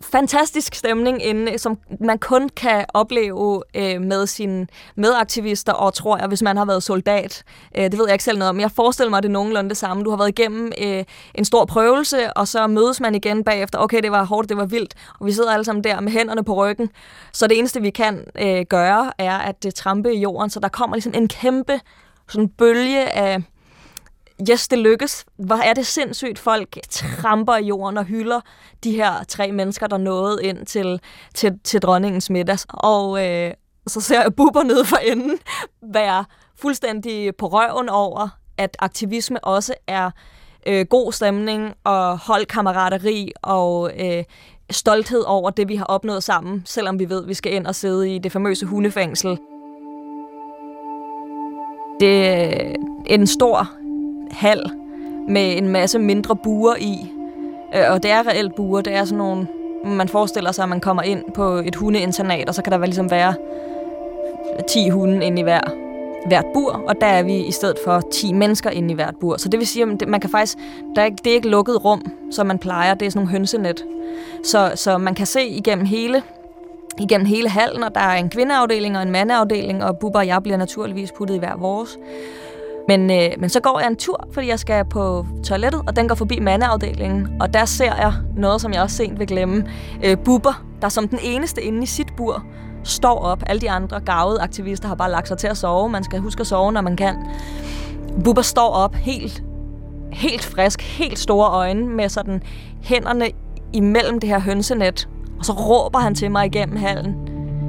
fantastisk 0.00 0.74
stemning 0.74 1.24
inde, 1.24 1.58
som 1.58 1.78
man 2.00 2.18
kun 2.18 2.48
kan 2.48 2.84
opleve 2.94 3.62
øh, 3.74 4.00
med 4.00 4.26
sine 4.26 4.66
medaktivister, 4.96 5.72
og 5.72 5.94
tror 5.94 6.18
jeg, 6.18 6.26
hvis 6.26 6.42
man 6.42 6.56
har 6.56 6.64
været 6.64 6.82
soldat. 6.82 7.44
Øh, 7.76 7.84
det 7.84 7.98
ved 7.98 8.06
jeg 8.06 8.12
ikke 8.12 8.24
selv 8.24 8.38
noget 8.38 8.50
om. 8.50 8.60
Jeg 8.60 8.70
forestiller 8.70 9.10
mig, 9.10 9.16
at 9.18 9.22
det 9.22 9.28
er 9.28 9.32
nogenlunde 9.32 9.68
det 9.68 9.76
samme. 9.76 10.04
Du 10.04 10.10
har 10.10 10.16
været 10.16 10.28
igennem 10.28 10.72
øh, 10.82 11.04
en 11.34 11.44
stor 11.44 11.64
prøvelse, 11.64 12.32
og 12.32 12.48
så 12.48 12.66
mødes 12.66 13.00
man 13.00 13.14
igen 13.14 13.44
bagefter. 13.44 13.78
Okay, 13.78 14.02
det 14.02 14.10
var 14.10 14.24
hårdt, 14.24 14.48
det 14.48 14.56
var 14.56 14.66
vildt, 14.66 14.94
og 15.20 15.26
vi 15.26 15.32
sidder 15.32 15.52
alle 15.52 15.64
sammen 15.64 15.84
der 15.84 16.00
med 16.00 16.12
hænderne 16.12 16.44
på 16.44 16.54
ryggen. 16.54 16.90
Så 17.32 17.46
det 17.46 17.58
eneste, 17.58 17.82
vi 17.82 17.90
kan 17.90 18.24
øh, 18.40 18.64
gøre, 18.68 19.12
er 19.18 19.38
at 19.38 19.64
øh, 19.66 19.72
trampe 19.72 20.14
i 20.14 20.20
jorden, 20.20 20.50
så 20.50 20.60
der 20.60 20.68
kommer 20.68 20.96
ligesom 20.96 21.14
en 21.14 21.28
kæmpe 21.28 21.80
sådan 22.28 22.48
bølge 22.48 23.10
af 23.10 23.42
yes, 24.50 24.68
det 24.68 24.78
lykkes. 24.78 25.24
Hvor 25.38 25.56
er 25.56 25.74
det 25.74 25.86
sindssygt, 25.86 26.38
folk 26.38 26.78
tramper 26.90 27.56
i 27.56 27.64
jorden 27.64 27.98
og 27.98 28.04
hylder 28.04 28.40
de 28.84 28.92
her 28.92 29.24
tre 29.28 29.52
mennesker, 29.52 29.86
der 29.86 29.98
nåede 29.98 30.44
ind 30.44 30.66
til, 30.66 31.00
til, 31.34 31.58
til 31.64 31.82
dronningens 31.82 32.30
middag. 32.30 32.58
Og 32.68 33.26
øh, 33.26 33.54
så 33.86 34.00
ser 34.00 34.22
jeg 34.22 34.34
buber 34.34 34.62
nede 34.62 34.84
for 34.84 34.96
enden 34.96 35.38
være 35.82 36.24
fuldstændig 36.56 37.36
på 37.36 37.46
røven 37.46 37.88
over, 37.88 38.28
at 38.58 38.76
aktivisme 38.78 39.44
også 39.44 39.74
er 39.86 40.10
øh, 40.66 40.86
god 40.86 41.12
stemning 41.12 41.74
og 41.84 42.18
holdkammerateri 42.18 43.32
og 43.42 43.90
øh, 44.00 44.24
stolthed 44.70 45.24
over 45.26 45.50
det, 45.50 45.68
vi 45.68 45.76
har 45.76 45.84
opnået 45.84 46.22
sammen, 46.22 46.62
selvom 46.66 46.98
vi 46.98 47.08
ved, 47.08 47.22
at 47.22 47.28
vi 47.28 47.34
skal 47.34 47.52
ind 47.52 47.66
og 47.66 47.74
sidde 47.74 48.14
i 48.14 48.18
det 48.18 48.32
famøse 48.32 48.66
hundefængsel. 48.66 49.38
Det 52.00 52.26
er 52.26 52.74
en 53.06 53.26
stor 53.26 53.70
hal 54.38 54.70
med 55.28 55.56
en 55.58 55.68
masse 55.68 55.98
mindre 55.98 56.36
buer 56.36 56.74
i. 56.78 57.12
Øh, 57.76 57.82
og 57.92 58.02
det 58.02 58.10
er 58.10 58.26
reelt 58.28 58.54
buer. 58.54 58.80
Det 58.80 58.94
er 58.94 59.04
sådan 59.04 59.18
nogle... 59.18 59.46
Man 59.84 60.08
forestiller 60.08 60.52
sig, 60.52 60.62
at 60.62 60.68
man 60.68 60.80
kommer 60.80 61.02
ind 61.02 61.24
på 61.34 61.44
et 61.48 61.74
hundeinternat, 61.76 62.48
og 62.48 62.54
så 62.54 62.62
kan 62.62 62.72
der 62.72 62.78
ligesom 62.86 63.10
være 63.10 63.34
10 64.68 64.88
hunde 64.88 65.26
inde 65.26 65.40
i 65.40 65.42
hver, 65.42 65.60
hvert 66.26 66.44
bur, 66.54 66.82
og 66.88 66.94
der 67.00 67.06
er 67.06 67.22
vi 67.22 67.36
i 67.36 67.50
stedet 67.52 67.76
for 67.84 68.00
10 68.12 68.32
mennesker 68.32 68.70
inde 68.70 68.90
i 68.90 68.94
hvert 68.94 69.14
bur. 69.20 69.36
Så 69.36 69.48
det 69.48 69.58
vil 69.60 69.66
sige, 69.66 69.82
at 70.02 70.08
man 70.08 70.20
kan 70.20 70.30
faktisk, 70.30 70.58
der 70.96 71.02
er, 71.02 71.06
ikke- 71.06 71.16
det 71.24 71.30
er 71.30 71.34
ikke 71.34 71.48
lukket 71.48 71.84
rum, 71.84 72.02
som 72.30 72.46
man 72.46 72.58
plejer. 72.58 72.94
Det 72.94 73.06
er 73.06 73.10
sådan 73.10 73.18
nogle 73.24 73.30
hønsenet. 73.30 73.84
Så, 74.44 74.72
så 74.74 74.98
man 74.98 75.14
kan 75.14 75.26
se 75.26 75.46
igennem 75.46 75.84
hele 75.86 76.22
igennem 77.00 77.26
hele 77.26 77.48
hallen, 77.48 77.82
og 77.82 77.94
der 77.94 78.00
er 78.00 78.14
en 78.16 78.28
kvindeafdeling 78.30 78.96
og 78.96 79.02
en 79.02 79.10
mandeafdeling, 79.10 79.84
og 79.84 79.98
Bubba 79.98 80.18
og 80.18 80.26
jeg 80.26 80.42
bliver 80.42 80.56
naturligvis 80.58 81.12
puttet 81.12 81.34
i 81.34 81.38
hver 81.38 81.56
vores. 81.56 81.98
Men, 82.88 83.10
øh, 83.10 83.30
men 83.38 83.50
så 83.50 83.60
går 83.60 83.80
jeg 83.80 83.88
en 83.88 83.96
tur, 83.96 84.28
fordi 84.32 84.48
jeg 84.48 84.58
skal 84.58 84.84
på 84.84 85.26
toilettet, 85.44 85.82
og 85.86 85.96
den 85.96 86.08
går 86.08 86.14
forbi 86.14 86.40
mandeafdelingen, 86.40 87.28
og 87.40 87.54
der 87.54 87.64
ser 87.64 87.94
jeg 87.94 88.12
noget, 88.36 88.60
som 88.60 88.72
jeg 88.72 88.82
også 88.82 88.96
sent 88.96 89.18
vil 89.18 89.26
glemme. 89.26 89.64
Øh, 90.04 90.16
Bubber, 90.24 90.64
der 90.82 90.88
som 90.88 91.08
den 91.08 91.18
eneste 91.22 91.62
inde 91.62 91.82
i 91.82 91.86
sit 91.86 92.16
bur, 92.16 92.44
står 92.84 93.18
op. 93.18 93.42
Alle 93.46 93.60
de 93.60 93.70
andre 93.70 94.00
gavede 94.00 94.40
aktivister 94.40 94.88
har 94.88 94.94
bare 94.94 95.10
lagt 95.10 95.28
sig 95.28 95.38
til 95.38 95.46
at 95.46 95.56
sove. 95.56 95.88
Man 95.88 96.04
skal 96.04 96.20
huske 96.20 96.40
at 96.40 96.46
sove, 96.46 96.72
når 96.72 96.80
man 96.80 96.96
kan. 96.96 97.16
Bubber 98.24 98.42
står 98.42 98.68
op 98.68 98.94
helt, 98.94 99.42
helt 100.12 100.44
frisk, 100.44 100.82
helt 100.82 101.18
store 101.18 101.50
øjne, 101.50 101.86
med 101.86 102.08
sådan 102.08 102.42
hænderne 102.82 103.26
imellem 103.72 104.20
det 104.20 104.28
her 104.28 104.40
hønsenet. 104.40 105.08
Og 105.38 105.44
så 105.44 105.52
råber 105.52 105.98
han 105.98 106.14
til 106.14 106.30
mig 106.30 106.46
igennem 106.46 106.76
hallen. 106.76 107.14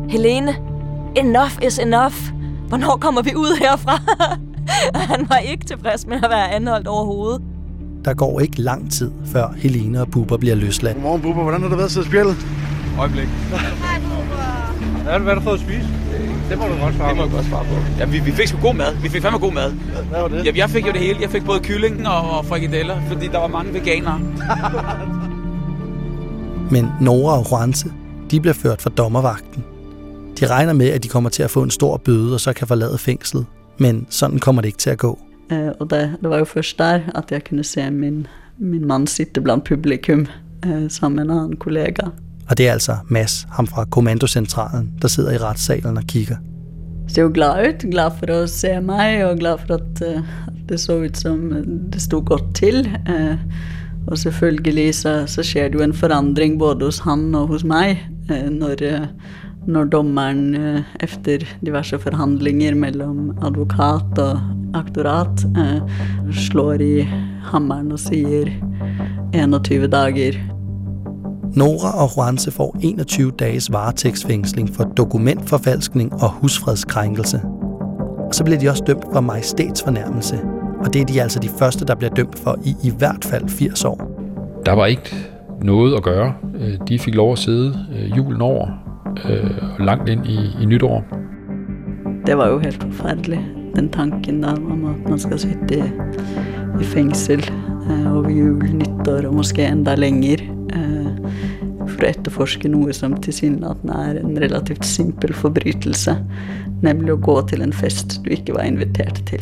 Helene, 0.09 0.55
enough 1.15 1.63
is 1.63 1.79
enough. 1.79 2.15
Hvornår 2.67 2.97
kommer 3.01 3.21
vi 3.21 3.35
ud 3.35 3.57
herfra? 3.59 3.99
han 5.11 5.25
var 5.29 5.37
ikke 5.37 5.65
tilfreds 5.65 6.07
med 6.07 6.17
at 6.23 6.29
være 6.29 6.51
anholdt 6.51 6.87
overhovedet. 6.87 7.41
Der 8.05 8.13
går 8.13 8.39
ikke 8.39 8.61
lang 8.61 8.91
tid, 8.91 9.11
før 9.25 9.53
Helene 9.57 10.01
og 10.01 10.07
Bubber 10.11 10.37
bliver 10.37 10.55
løsladt. 10.55 10.95
Godmorgen, 10.95 11.21
Bubber. 11.21 11.43
Hvordan 11.43 11.61
har 11.61 11.69
det 11.69 11.77
været 11.77 11.97
og 11.97 12.05
spjældet? 12.05 12.35
Øjeblik. 12.99 13.27
Hvad 13.49 13.59
har 15.11 15.17
du, 15.17 15.23
hvad 15.23 15.33
har 15.33 15.39
du 15.39 15.41
fået 15.41 15.53
at 15.53 15.59
spise? 15.59 15.87
Det 16.49 16.57
må 16.57 16.63
du 16.65 16.77
godt 16.83 16.95
svare 16.95 17.09
Det 17.09 17.17
må 17.17 17.23
på. 17.23 17.29
du 17.29 17.35
godt 17.35 17.45
svare 17.45 17.65
på. 17.65 17.75
Ja, 17.99 18.05
vi, 18.05 18.19
vi 18.19 18.31
fik 18.31 18.47
sgu 18.47 18.57
god 18.61 18.73
mad. 18.75 18.95
Vi 19.01 19.09
fik 19.09 19.21
fandme 19.21 19.39
god 19.39 19.51
mad. 19.53 19.71
Hvad 20.09 20.21
var 20.21 20.27
det? 20.27 20.45
Jeg, 20.45 20.57
jeg 20.57 20.69
fik 20.69 20.87
jo 20.87 20.91
det 20.91 20.99
hele. 21.01 21.17
Jeg 21.21 21.29
fik 21.29 21.45
både 21.45 21.59
kylling 21.59 22.07
og, 22.07 22.37
og 22.37 22.45
frikadeller, 22.45 23.01
fordi 23.07 23.27
der 23.27 23.37
var 23.37 23.47
mange 23.47 23.73
veganere. 23.73 24.19
Men 26.71 26.89
Nora 27.01 27.37
og 27.39 27.45
Juanse, 27.51 27.91
de 28.31 28.41
bliver 28.41 28.53
ført 28.53 28.81
for 28.81 28.89
dommervagten. 28.89 29.63
De 30.39 30.47
regner 30.47 30.73
med, 30.73 30.87
at 30.89 31.03
de 31.03 31.07
kommer 31.07 31.29
til 31.29 31.43
at 31.43 31.51
få 31.51 31.63
en 31.63 31.71
stor 31.71 31.97
bøde, 31.97 32.33
og 32.33 32.39
så 32.39 32.53
kan 32.53 32.67
forlade 32.67 32.97
fængslet. 32.97 33.45
Men 33.79 34.07
sådan 34.09 34.39
kommer 34.39 34.61
det 34.61 34.67
ikke 34.67 34.77
til 34.77 34.89
at 34.89 34.97
gå. 34.97 35.19
Eh, 35.51 35.69
og 35.79 35.89
det, 35.89 36.15
det 36.21 36.29
var 36.29 36.37
jo 36.37 36.45
først 36.45 36.79
der 36.79 36.99
at 37.15 37.31
jeg 37.31 37.43
kunne 37.43 37.63
se 37.63 37.91
min, 37.91 38.27
min 38.57 38.87
mand 38.87 39.07
sitte 39.07 39.41
blandt 39.41 39.63
publikum 39.63 40.27
eh, 40.65 40.89
sammen 40.89 41.15
med 41.15 41.23
en 41.35 41.39
anden 41.39 41.57
kollega. 41.57 42.03
Og 42.49 42.57
det 42.57 42.67
er 42.67 42.71
altså 42.71 42.97
Mads, 43.07 43.47
ham 43.51 43.67
fra 43.67 43.85
kommandocentralen, 43.85 44.93
der 45.01 45.07
sidder 45.07 45.31
i 45.31 45.37
retssalen 45.37 45.97
og 45.97 46.03
kigger. 46.03 46.35
Er 47.17 47.21
jo 47.21 47.31
glad 47.33 47.69
ut, 47.69 47.91
glad 47.91 48.11
for 48.19 48.43
at 48.43 48.49
se 48.49 48.81
mig, 48.81 49.25
og 49.25 49.37
glad 49.37 49.57
for 49.67 49.73
at, 49.73 50.17
uh, 50.17 50.23
det 50.69 50.79
så 50.79 50.97
ut 50.97 51.17
som 51.17 51.53
det 51.93 52.01
stod 52.01 52.25
godt 52.25 52.55
til. 52.55 52.89
Uh, 53.09 53.37
og 54.07 54.17
selvfølgelig 54.17 54.95
så, 54.95 55.23
så 55.27 55.43
sker 55.43 55.67
det 55.67 55.75
jo 55.75 55.81
en 55.81 55.93
forandring 55.93 56.59
både 56.59 56.85
hos 56.85 56.99
han 56.99 57.35
og 57.35 57.47
hos 57.47 57.63
mig, 57.63 58.09
uh, 58.31 58.49
når, 58.49 58.69
uh, 58.81 59.07
når 59.67 59.83
dommeren 59.83 60.55
uh, 60.55 60.81
efter 60.99 61.37
diverse 61.65 61.99
forhandlinger 61.99 62.75
mellem 62.75 63.31
advokat 63.41 64.19
og 64.19 64.39
aktorat 64.73 65.45
uh, 65.45 66.33
slår 66.33 66.73
i 66.73 67.07
hammeren 67.43 67.91
og 67.91 67.99
siger 67.99 68.45
21 69.33 69.87
dager. 69.87 70.33
Nora 71.55 72.03
og 72.03 72.09
Juanse 72.17 72.51
får 72.51 72.77
21 72.81 73.31
dages 73.31 73.71
varetægtsfængsling 73.71 74.69
for 74.69 74.83
dokumentforfalskning 74.83 76.13
og 76.13 76.29
husfredskrænkelse. 76.29 77.41
Og 78.27 78.35
så 78.35 78.43
bliver 78.43 78.59
de 78.59 78.69
også 78.69 78.83
dømt 78.87 79.05
for 79.13 79.21
majestætsfornærmelse, 79.21 80.39
og 80.79 80.93
det 80.93 81.01
er 81.01 81.05
de 81.05 81.21
altså 81.21 81.39
de 81.39 81.49
første, 81.49 81.85
der 81.85 81.95
bliver 81.95 82.13
dømt 82.13 82.39
for 82.39 82.59
i 82.65 82.75
i 82.83 82.93
hvert 82.97 83.25
fald 83.25 83.49
80 83.49 83.85
år. 83.85 84.11
Der 84.65 84.71
var 84.71 84.85
ikke 84.85 85.15
noget 85.61 85.95
at 85.95 86.03
gøre. 86.03 86.33
De 86.87 86.99
fik 86.99 87.15
lov 87.15 87.31
at 87.31 87.39
sidde 87.39 87.85
julen 88.15 88.41
over 88.41 88.88
og 89.25 89.85
langt 89.85 90.09
ind 90.09 90.27
i, 90.27 90.37
i 90.61 90.65
nytår. 90.65 91.03
Det 92.25 92.37
var 92.37 92.47
jo 92.49 92.59
helt 92.59 92.83
forfærdeligt, 92.83 93.41
den 93.75 93.89
tanken 93.89 94.43
der 94.43 94.53
om 94.53 94.85
at 94.85 95.09
man 95.09 95.19
skal 95.19 95.39
sitte 95.39 95.77
i, 95.77 95.83
i 96.81 96.83
fængsel 96.83 97.51
over 97.89 98.29
jul, 98.29 98.63
nytår 98.73 99.27
og 99.27 99.35
måske 99.35 99.65
enda 99.65 99.95
længere 99.95 100.45
for 101.89 102.05
å 102.05 102.09
etterforske 102.09 102.69
noe 102.69 102.93
som 102.93 103.15
tilsynelatende 103.17 103.95
er 104.09 104.19
en 104.21 104.37
relativt 104.39 104.85
simpel 104.85 105.33
forbrytelse, 105.33 106.13
nemlig 106.85 107.15
å 107.15 107.23
gå 107.25 107.41
til 107.49 107.63
en 107.65 107.73
fest 107.73 108.19
du 108.23 108.29
ikke 108.35 108.53
var 108.55 108.69
invitert 108.69 109.19
til. 109.29 109.41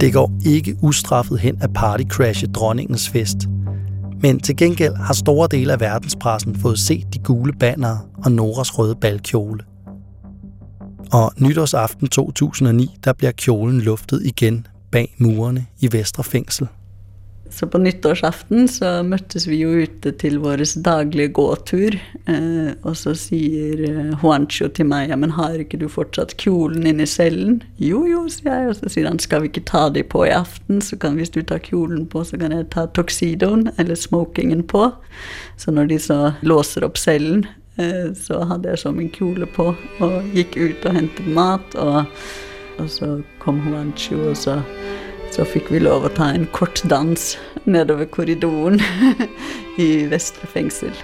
Det 0.00 0.12
går 0.12 0.30
ikke 0.46 0.76
ustraffet 0.84 1.40
hen 1.40 1.58
at 1.64 1.72
partycrashe 1.74 2.46
dronningens 2.46 3.08
fest. 3.08 3.48
Men 4.22 4.40
til 4.40 4.56
gengæld 4.56 4.94
har 4.94 5.14
store 5.14 5.48
dele 5.50 5.72
af 5.72 5.80
verdenspressen 5.80 6.56
fået 6.56 6.78
set 6.78 7.14
de 7.14 7.18
gule 7.18 7.52
bannere 7.52 8.00
og 8.24 8.32
Noras 8.32 8.78
røde 8.78 8.94
balkjole. 8.94 9.64
Og 11.12 11.32
nytårsaften 11.38 12.08
2009, 12.08 12.96
der 13.04 13.12
bliver 13.12 13.32
kjolen 13.32 13.80
luftet 13.80 14.22
igen 14.24 14.66
bag 14.92 15.14
murene 15.18 15.66
i 15.80 15.92
Vestre 15.92 16.24
Fængsel. 16.24 16.68
Så 17.50 17.66
på 17.70 17.78
nyttårsaften 17.78 18.66
så 18.68 18.88
møttes 19.06 19.46
vi 19.48 19.60
jo 19.60 19.70
ute 19.84 20.10
til 20.20 20.38
vår 20.42 20.62
daglige 20.84 21.32
gåtur, 21.36 21.96
eh, 22.26 22.72
og 22.82 22.96
så 22.98 23.14
sier 23.18 23.82
eh, 23.86 24.12
Juancho 24.22 24.68
til 24.74 24.88
meg, 24.90 25.10
ja, 25.12 25.18
men 25.20 25.34
har 25.36 25.58
ikke 25.62 25.78
du 25.80 25.86
fortsatt 25.92 26.34
kjolen 26.42 26.86
inne 26.88 27.06
i 27.06 27.10
cellen? 27.10 27.60
Jo, 27.82 28.02
jo, 28.08 28.24
sier 28.32 28.50
jeg, 28.50 28.72
og 28.72 28.78
så 28.80 28.92
sier 28.92 29.08
han, 29.10 29.20
skal 29.22 29.44
vi 29.44 29.52
ikke 29.52 29.66
ta 29.70 29.86
de 29.94 30.02
på 30.02 30.24
i 30.26 30.34
aften, 30.34 30.82
så 30.84 30.98
kan 31.00 31.18
hvis 31.20 31.32
du 31.34 31.40
tar 31.46 31.62
kjolen 31.64 32.08
på, 32.10 32.24
så 32.26 32.40
kan 32.40 32.54
jeg 32.56 32.68
ta 32.74 32.88
toxidon 32.96 33.70
eller 33.76 33.98
smokingen 33.98 34.66
på. 34.66 34.90
Så 35.60 35.74
når 35.74 35.92
de 35.92 36.00
så 36.02 36.20
låser 36.46 36.86
opp 36.88 36.98
cellen, 37.00 37.46
eh, 37.78 38.10
så 38.18 38.42
hadde 38.50 38.74
jeg 38.74 38.82
så 38.82 38.94
min 38.96 39.12
kjole 39.14 39.48
på, 39.56 39.70
og 40.02 40.36
gikk 40.36 40.58
ut 40.58 40.90
og 40.90 40.98
hentet 40.98 41.30
mat, 41.30 41.78
og, 41.78 42.10
og 42.82 42.90
så 42.90 43.16
kom 43.44 43.62
Juancho, 43.68 44.18
og 44.32 44.40
så 44.40 44.60
så 45.36 45.44
fikk 45.44 45.66
vi 45.68 45.82
lov 45.84 46.06
å 46.06 46.12
ta 46.16 46.30
en 46.32 46.46
kort 46.56 46.80
dans 46.88 47.24
nedover 47.68 48.08
korridoren 48.08 48.80
i 49.84 50.06
Vestre 50.08 50.48
fengsel. 50.48 50.94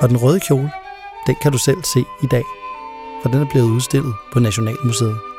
Og 0.00 0.08
den 0.08 0.20
røde 0.22 0.38
kjole, 0.46 0.70
den 1.26 1.40
kan 1.42 1.52
du 1.52 1.58
selv 1.58 1.82
se 1.84 2.04
i 2.22 2.30
dag, 2.30 2.46
for 3.22 3.34
den 3.34 3.42
er 3.42 3.50
blevet 3.50 3.74
udstillet 3.80 4.14
på 4.32 4.46
Nationalmuseet. 4.46 5.29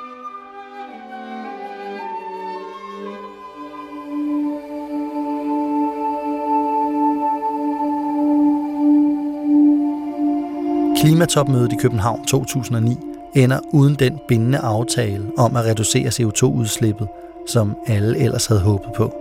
Klimatopmødet 11.01 11.73
i 11.73 11.75
København 11.75 12.25
2009 12.25 12.97
ender 13.35 13.59
uden 13.73 13.95
den 13.95 14.19
bindende 14.27 14.57
aftale 14.57 15.23
om 15.37 15.55
at 15.55 15.65
reducere 15.65 16.07
CO2-udslippet, 16.07 17.07
som 17.47 17.75
alle 17.87 18.17
ellers 18.17 18.45
havde 18.45 18.61
håbet 18.61 18.89
på. 18.95 19.13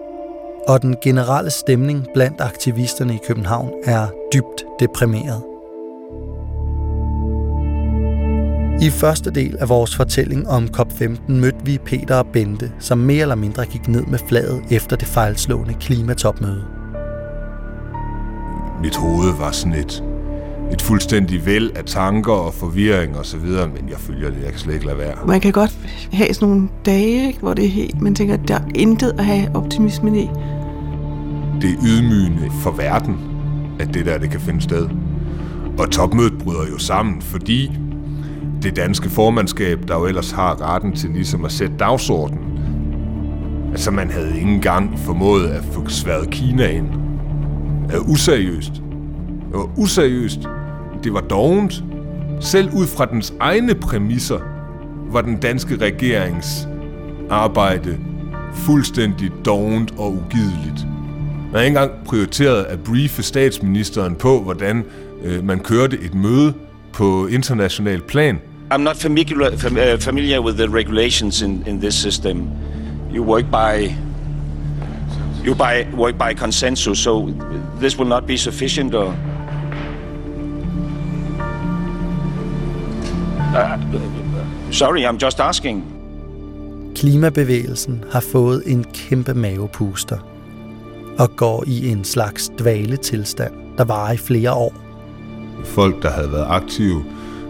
Og 0.69 0.83
den 0.83 0.97
generelle 1.03 1.51
stemning 1.51 2.07
blandt 2.15 2.41
aktivisterne 2.41 3.15
i 3.15 3.19
København 3.27 3.71
er 3.85 4.07
dybt 4.35 4.65
deprimeret. 4.81 5.43
I 8.83 8.91
første 8.91 9.31
del 9.31 9.57
af 9.61 9.69
vores 9.69 9.97
fortælling 9.97 10.49
om 10.49 10.69
COP15 10.77 11.33
mødte 11.33 11.65
vi 11.65 11.79
Peter 11.79 12.17
og 12.17 12.27
Bente, 12.27 12.73
som 12.79 12.99
mere 12.99 13.23
eller 13.23 13.35
mindre 13.35 13.67
gik 13.67 13.89
ned 13.89 14.03
med 14.03 14.19
flaget 14.29 14.63
efter 14.71 14.97
det 14.97 15.09
fejlslående 15.09 15.75
klimatopmøde. 15.75 16.65
Mit 18.83 18.97
hoved 18.97 19.39
var 19.39 19.51
sådan 19.51 19.79
et 19.79 20.10
et 20.73 20.83
fuldstændig 20.83 21.47
væld 21.47 21.71
af 21.75 21.85
tanker 21.85 22.33
og 22.33 22.55
forvirring 22.55 23.19
og 23.19 23.27
så 23.27 23.37
videre, 23.37 23.69
men 23.69 23.89
jeg 23.89 23.99
følger 23.99 24.31
det, 24.31 24.43
jeg 24.43 24.51
kan 24.51 24.59
slet 24.59 24.75
ikke 24.75 24.87
lade 24.87 24.99
være. 24.99 25.15
Man 25.27 25.41
kan 25.41 25.53
godt 25.53 25.79
have 26.13 26.35
sådan 26.35 26.49
nogle 26.49 26.69
dage, 26.87 27.27
ikke, 27.27 27.39
hvor 27.39 27.55
det 27.55 27.65
er 27.65 27.69
helt, 27.69 28.01
man 28.01 28.15
tænker, 28.15 28.35
at 28.35 28.49
der 28.49 28.55
er 28.55 28.65
intet 28.75 29.13
at 29.19 29.25
have 29.25 29.57
optimismen 29.57 30.15
i. 30.15 30.31
Det 31.61 31.71
er 31.71 31.77
ydmygende 31.87 32.51
for 32.63 32.71
verden, 32.71 33.17
at 33.81 33.95
det 33.95 34.07
der, 34.07 34.19
det 34.19 34.31
kan 34.31 34.41
finde 34.41 34.61
sted. 34.61 34.89
Og 35.79 35.91
topmødet 35.91 36.39
bryder 36.39 36.67
jo 36.73 36.79
sammen, 36.79 37.23
fordi 37.23 37.71
det 38.63 38.77
danske 38.77 39.11
formandskab, 39.11 39.79
der 39.89 39.99
jo 39.99 40.07
ellers 40.07 40.31
har 40.31 40.75
retten 40.75 40.93
til 40.93 41.11
ligesom 41.11 41.45
at 41.45 41.53
sætte 41.53 41.75
dagsordenen, 41.79 42.45
altså 43.71 43.91
man 43.91 44.11
havde 44.11 44.35
ikke 44.35 44.51
engang 44.51 44.99
formået 44.99 45.47
at 45.49 45.65
få 45.65 45.89
sværet 45.89 46.31
Kina 46.31 46.67
ind. 46.67 46.87
Det 47.89 47.97
er 47.97 48.01
useriøst. 48.01 48.73
Det 48.73 49.59
var 49.59 49.71
useriøst 49.77 50.41
det 51.05 51.13
var 51.13 51.21
dovent. 51.21 51.85
Selv 52.41 52.71
ud 52.75 52.87
fra 52.87 53.07
dens 53.07 53.35
egne 53.41 53.75
præmisser 53.75 54.39
var 55.13 55.21
den 55.21 55.37
danske 55.37 55.77
regerings 55.77 56.69
arbejde 57.31 57.99
fuldstændig 58.55 59.31
dovent 59.45 59.95
og 59.99 60.13
ugideligt. 60.13 60.87
Man 61.53 61.55
har 61.55 61.61
ikke 61.61 61.69
engang 61.69 61.91
prioriteret 62.05 62.65
at 62.65 62.81
briefe 62.81 63.23
statsministeren 63.23 64.15
på, 64.15 64.41
hvordan 64.41 64.85
øh, 65.25 65.45
man 65.45 65.59
kørte 65.59 65.99
et 66.01 66.15
møde 66.15 66.55
på 66.93 67.27
international 67.27 68.01
plan. 68.01 68.41
I'm 68.75 68.77
not 68.77 68.97
familiar, 68.97 69.37
uh, 69.37 69.95
uh, 69.95 70.01
familiar 70.01 70.41
with 70.41 70.59
the 70.59 70.77
regulations 70.77 71.43
in, 71.43 71.65
in 71.67 71.81
this 71.81 71.95
system. 71.95 72.49
You 73.15 73.25
work 73.25 73.45
by 73.45 73.93
you 75.45 75.55
by, 75.55 75.97
work 75.97 76.15
by 76.19 76.35
consensus, 76.35 76.99
so 76.99 77.29
this 77.81 77.99
will 77.99 78.09
not 78.09 78.27
be 78.27 78.37
sufficient 78.37 78.95
or 78.95 79.15
Uh, 83.51 84.73
sorry, 84.73 85.05
I'm 85.05 85.19
just 85.25 85.41
asking. 85.41 85.85
Klimabevægelsen 86.95 88.05
har 88.13 88.21
fået 88.21 88.63
en 88.67 88.85
kæmpe 88.85 89.35
mavepuster 89.35 90.19
og 91.19 91.37
går 91.37 91.65
i 91.67 91.89
en 91.89 92.05
slags 92.05 92.51
dvaletilstand, 92.59 93.53
der 93.79 93.85
varer 93.85 94.13
i 94.13 94.17
flere 94.17 94.53
år. 94.53 94.75
Folk, 95.65 96.03
der 96.03 96.11
havde 96.11 96.33
været 96.33 96.47
aktive, 96.49 97.05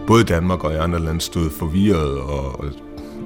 både 0.07 0.21
i 0.21 0.25
Danmark 0.25 0.63
og 0.63 0.73
i 0.73 0.75
andre 0.75 0.99
lande, 0.99 1.21
stod 1.21 1.49
forvirret 1.49 2.19
og, 2.19 2.59
og 2.59 2.65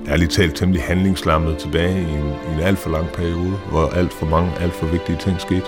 ærligt 0.08 0.32
talt 0.32 0.56
temmelig 0.56 0.84
handlingslammet 0.84 1.58
tilbage 1.58 2.02
i 2.02 2.14
en, 2.14 2.28
i 2.28 2.54
en 2.54 2.60
alt 2.60 2.80
for 2.80 2.90
lang 2.90 3.08
periode, 3.08 3.54
hvor 3.72 3.88
alt 3.88 4.14
for 4.14 4.26
mange, 4.26 4.52
alt 4.60 4.74
for 4.74 4.86
vigtige 4.86 5.18
ting 5.18 5.42
skete. 5.42 5.66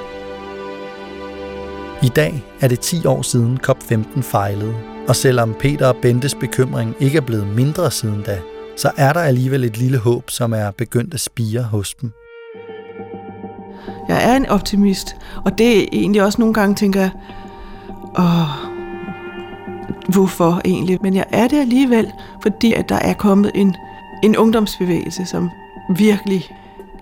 I 2.04 2.10
dag 2.16 2.46
er 2.62 2.68
det 2.68 2.80
10 2.80 3.06
år 3.06 3.22
siden 3.22 3.60
COP15 3.68 4.22
fejlede, 4.22 4.76
og 5.08 5.16
selvom 5.16 5.54
Peter 5.60 5.88
og 5.88 5.96
Bentes 5.96 6.36
bekymring 6.36 6.96
ikke 7.00 7.18
er 7.18 7.22
blevet 7.22 7.48
mindre 7.48 7.92
siden 7.92 8.22
da, 8.26 8.40
så 8.78 8.92
er 8.98 9.14
der 9.14 9.20
alligevel 9.20 9.64
et 9.64 9.78
lille 9.78 9.98
håb, 9.98 10.30
som 10.30 10.54
er 10.54 10.72
begyndt 10.72 11.14
at 11.14 11.20
spire 11.20 11.64
hos 11.64 11.94
dem. 11.94 12.12
Jeg 14.08 14.32
er 14.32 14.36
en 14.36 14.46
optimist, 14.46 15.16
og 15.46 15.58
det 15.58 15.80
er 15.80 15.88
egentlig 15.92 16.24
også 16.24 16.42
nogle 16.42 16.54
gange 16.54 16.76
tænker, 16.76 17.10
åh, 18.20 18.68
hvorfor 20.14 20.62
egentlig? 20.66 21.00
Men 21.02 21.16
jeg 21.16 21.26
er 21.32 21.48
det 21.48 21.58
alligevel, 21.58 22.12
fordi 22.42 22.74
at 22.74 22.90
der 22.90 22.96
er 22.96 23.14
kommet 23.14 23.52
en, 23.56 23.76
en 24.24 24.38
ungdomsbevægelse, 24.38 25.26
som 25.26 25.50
virkelig 25.98 26.46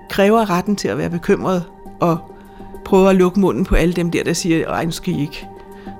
kræver 0.10 0.50
retten 0.50 0.76
til 0.76 0.88
at 0.88 0.98
være 0.98 1.10
bekymret 1.10 1.64
og 2.00 2.18
prøver 2.86 3.10
at 3.10 3.16
lukke 3.16 3.40
munden 3.40 3.66
på 3.66 3.76
alle 3.76 3.94
dem 3.94 4.12
der, 4.12 4.24
der 4.24 4.34
siger, 4.34 4.72
at 4.72 4.86
nu 4.86 4.92
skal 4.92 5.14
I 5.14 5.22
ikke. 5.22 5.48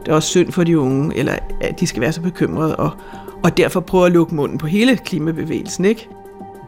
Det 0.06 0.12
er 0.12 0.16
også 0.16 0.30
synd 0.30 0.52
for 0.52 0.64
de 0.64 0.80
unge, 0.80 1.18
eller 1.18 1.34
at 1.62 1.80
de 1.80 1.88
skal 1.88 2.02
være 2.02 2.12
så 2.12 2.22
bekymrede, 2.22 2.76
og, 2.76 2.92
og 3.44 3.58
derfor 3.58 3.80
prøver 3.80 4.06
at 4.06 4.12
lukke 4.12 4.36
munden 4.36 4.58
på 4.58 4.68
hele 4.68 4.98
klimabevægelsen, 4.98 5.86
ikke? 5.86 6.10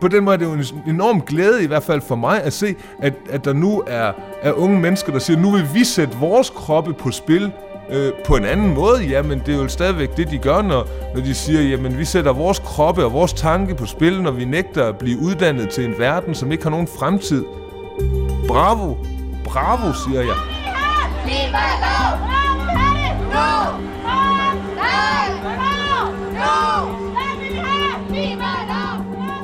På 0.02 0.08
den 0.08 0.24
måde 0.24 0.34
er 0.34 0.38
det 0.38 0.46
jo 0.46 0.52
en 0.52 0.94
enorm 0.96 1.22
glæde, 1.22 1.64
i 1.64 1.68
hvert 1.68 1.84
fald 1.84 2.02
for 2.02 2.16
mig, 2.16 2.44
at 2.44 2.54
se, 2.54 2.76
at, 3.00 3.14
at 3.30 3.46
der 3.46 3.54
nu 3.54 3.84
er, 3.88 4.12
er 4.42 4.52
unge 4.52 4.80
mennesker, 4.80 5.12
der 5.12 5.20
siger, 5.20 5.40
nu 5.40 5.52
vil 5.52 5.68
vi 5.74 5.84
sætte 5.84 6.18
vores 6.18 6.50
kroppe 6.50 6.94
på 6.94 7.12
spil 7.12 7.52
øh, 7.90 8.12
på 8.28 8.36
en 8.36 8.46
anden 8.46 8.74
måde. 8.74 9.04
Jamen, 9.04 9.42
det 9.46 9.56
er 9.56 9.62
jo 9.62 9.68
stadigvæk 9.68 10.18
det, 10.18 10.32
de 10.32 10.38
gør, 10.38 10.62
når, 10.62 10.88
når 11.16 11.22
de 11.22 11.34
siger, 11.34 11.62
jamen, 11.62 11.98
vi 11.98 12.06
sætter 12.06 12.34
vores 12.34 12.60
kroppe 12.60 13.06
og 13.06 13.14
vores 13.14 13.34
tanke 13.34 13.76
på 13.76 13.86
spil, 13.86 14.22
når 14.22 14.32
vi 14.32 14.46
nægter 14.46 14.86
at 14.86 14.98
blive 14.98 15.20
uddannet 15.20 15.70
til 15.70 15.86
en 15.86 15.94
verden, 15.98 16.36
som 16.36 16.52
ikke 16.52 16.64
har 16.64 16.72
nogen 16.72 16.88
fremtid. 17.00 17.46
Bravo! 18.48 18.96
Bravo, 19.46 19.94
siger 19.94 20.22
jeg. 20.22 20.36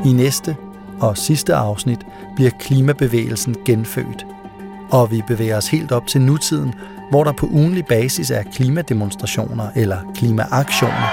I 0.06 0.14
næste 0.14 0.56
og 1.02 1.18
sidste 1.18 1.56
afsnit 1.56 2.00
bliver 2.36 2.52
klimabevægelsen 2.60 3.56
genfødt. 3.66 4.26
Og 4.92 5.12
vi 5.12 5.24
bevæger 5.28 5.58
os 5.58 5.68
helt 5.68 5.92
op 5.92 6.08
til 6.08 6.22
nutiden, 6.22 6.74
hvor 7.10 7.24
der 7.24 7.32
på 7.32 7.46
ugenlig 7.46 7.86
basis 7.86 8.32
er 8.32 8.44
klimademonstrationer 8.44 9.68
eller 9.76 9.98
klimaaktioner 10.16 11.08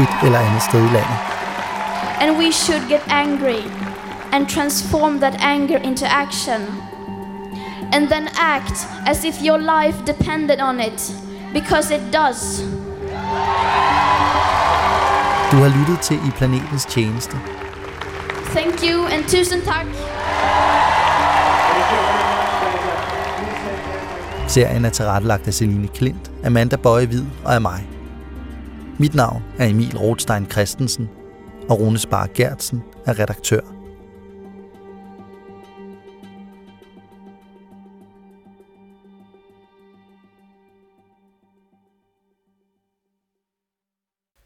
et 0.00 0.26
eller 0.26 0.38
andet 0.38 0.62
sted 0.62 0.80
i 0.80 0.92
landet. 0.92 1.18
And 2.20 2.38
we 2.38 2.52
should 2.52 2.88
get 2.88 3.02
angry 3.08 3.62
and 4.32 4.46
transform 4.46 5.20
that 5.20 5.36
anger 5.40 5.78
into 5.78 6.06
action. 6.06 6.60
And 7.92 8.08
then 8.08 8.28
act 8.38 8.88
as 9.06 9.24
if 9.24 9.34
your 9.48 9.58
life 9.58 9.98
depended 10.06 10.60
on 10.60 10.80
it, 10.80 11.12
because 11.52 11.94
it 11.94 12.00
does. 12.12 12.64
Du 15.52 15.56
har 15.56 15.78
lyttet 15.78 16.00
til 16.00 16.16
I 16.16 16.30
Planetens 16.30 16.84
Tjeneste. 16.84 17.36
Thank 18.56 18.82
you 18.82 19.06
and 19.06 19.24
tusind 19.24 19.62
tak. 19.62 19.86
Serien 24.48 24.84
er 24.84 24.90
tilrettelagt 24.90 25.46
af 25.46 25.54
Celine 25.54 25.88
Klint, 25.88 26.30
Amanda 26.44 26.76
Bøje 26.76 27.06
Hvid 27.06 27.24
og 27.44 27.54
af 27.54 27.60
mig. 27.60 27.88
Mit 28.98 29.14
navn 29.14 29.42
er 29.58 29.66
Emil 29.66 29.98
Rothstein 29.98 30.50
Christensen, 30.50 31.08
og 31.68 31.80
Rune 31.80 31.98
Spar 31.98 32.28
Gertsen 32.34 32.82
er 33.06 33.18
redaktør. 33.18 33.60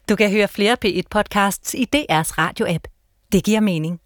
Du 0.09 0.15
kan 0.15 0.31
høre 0.31 0.47
flere 0.47 0.77
P1-podcasts 0.85 1.73
i 1.73 1.87
DR's 1.95 2.31
radio-app. 2.37 2.94
Det 3.35 3.47
giver 3.47 3.61
mening. 3.61 4.04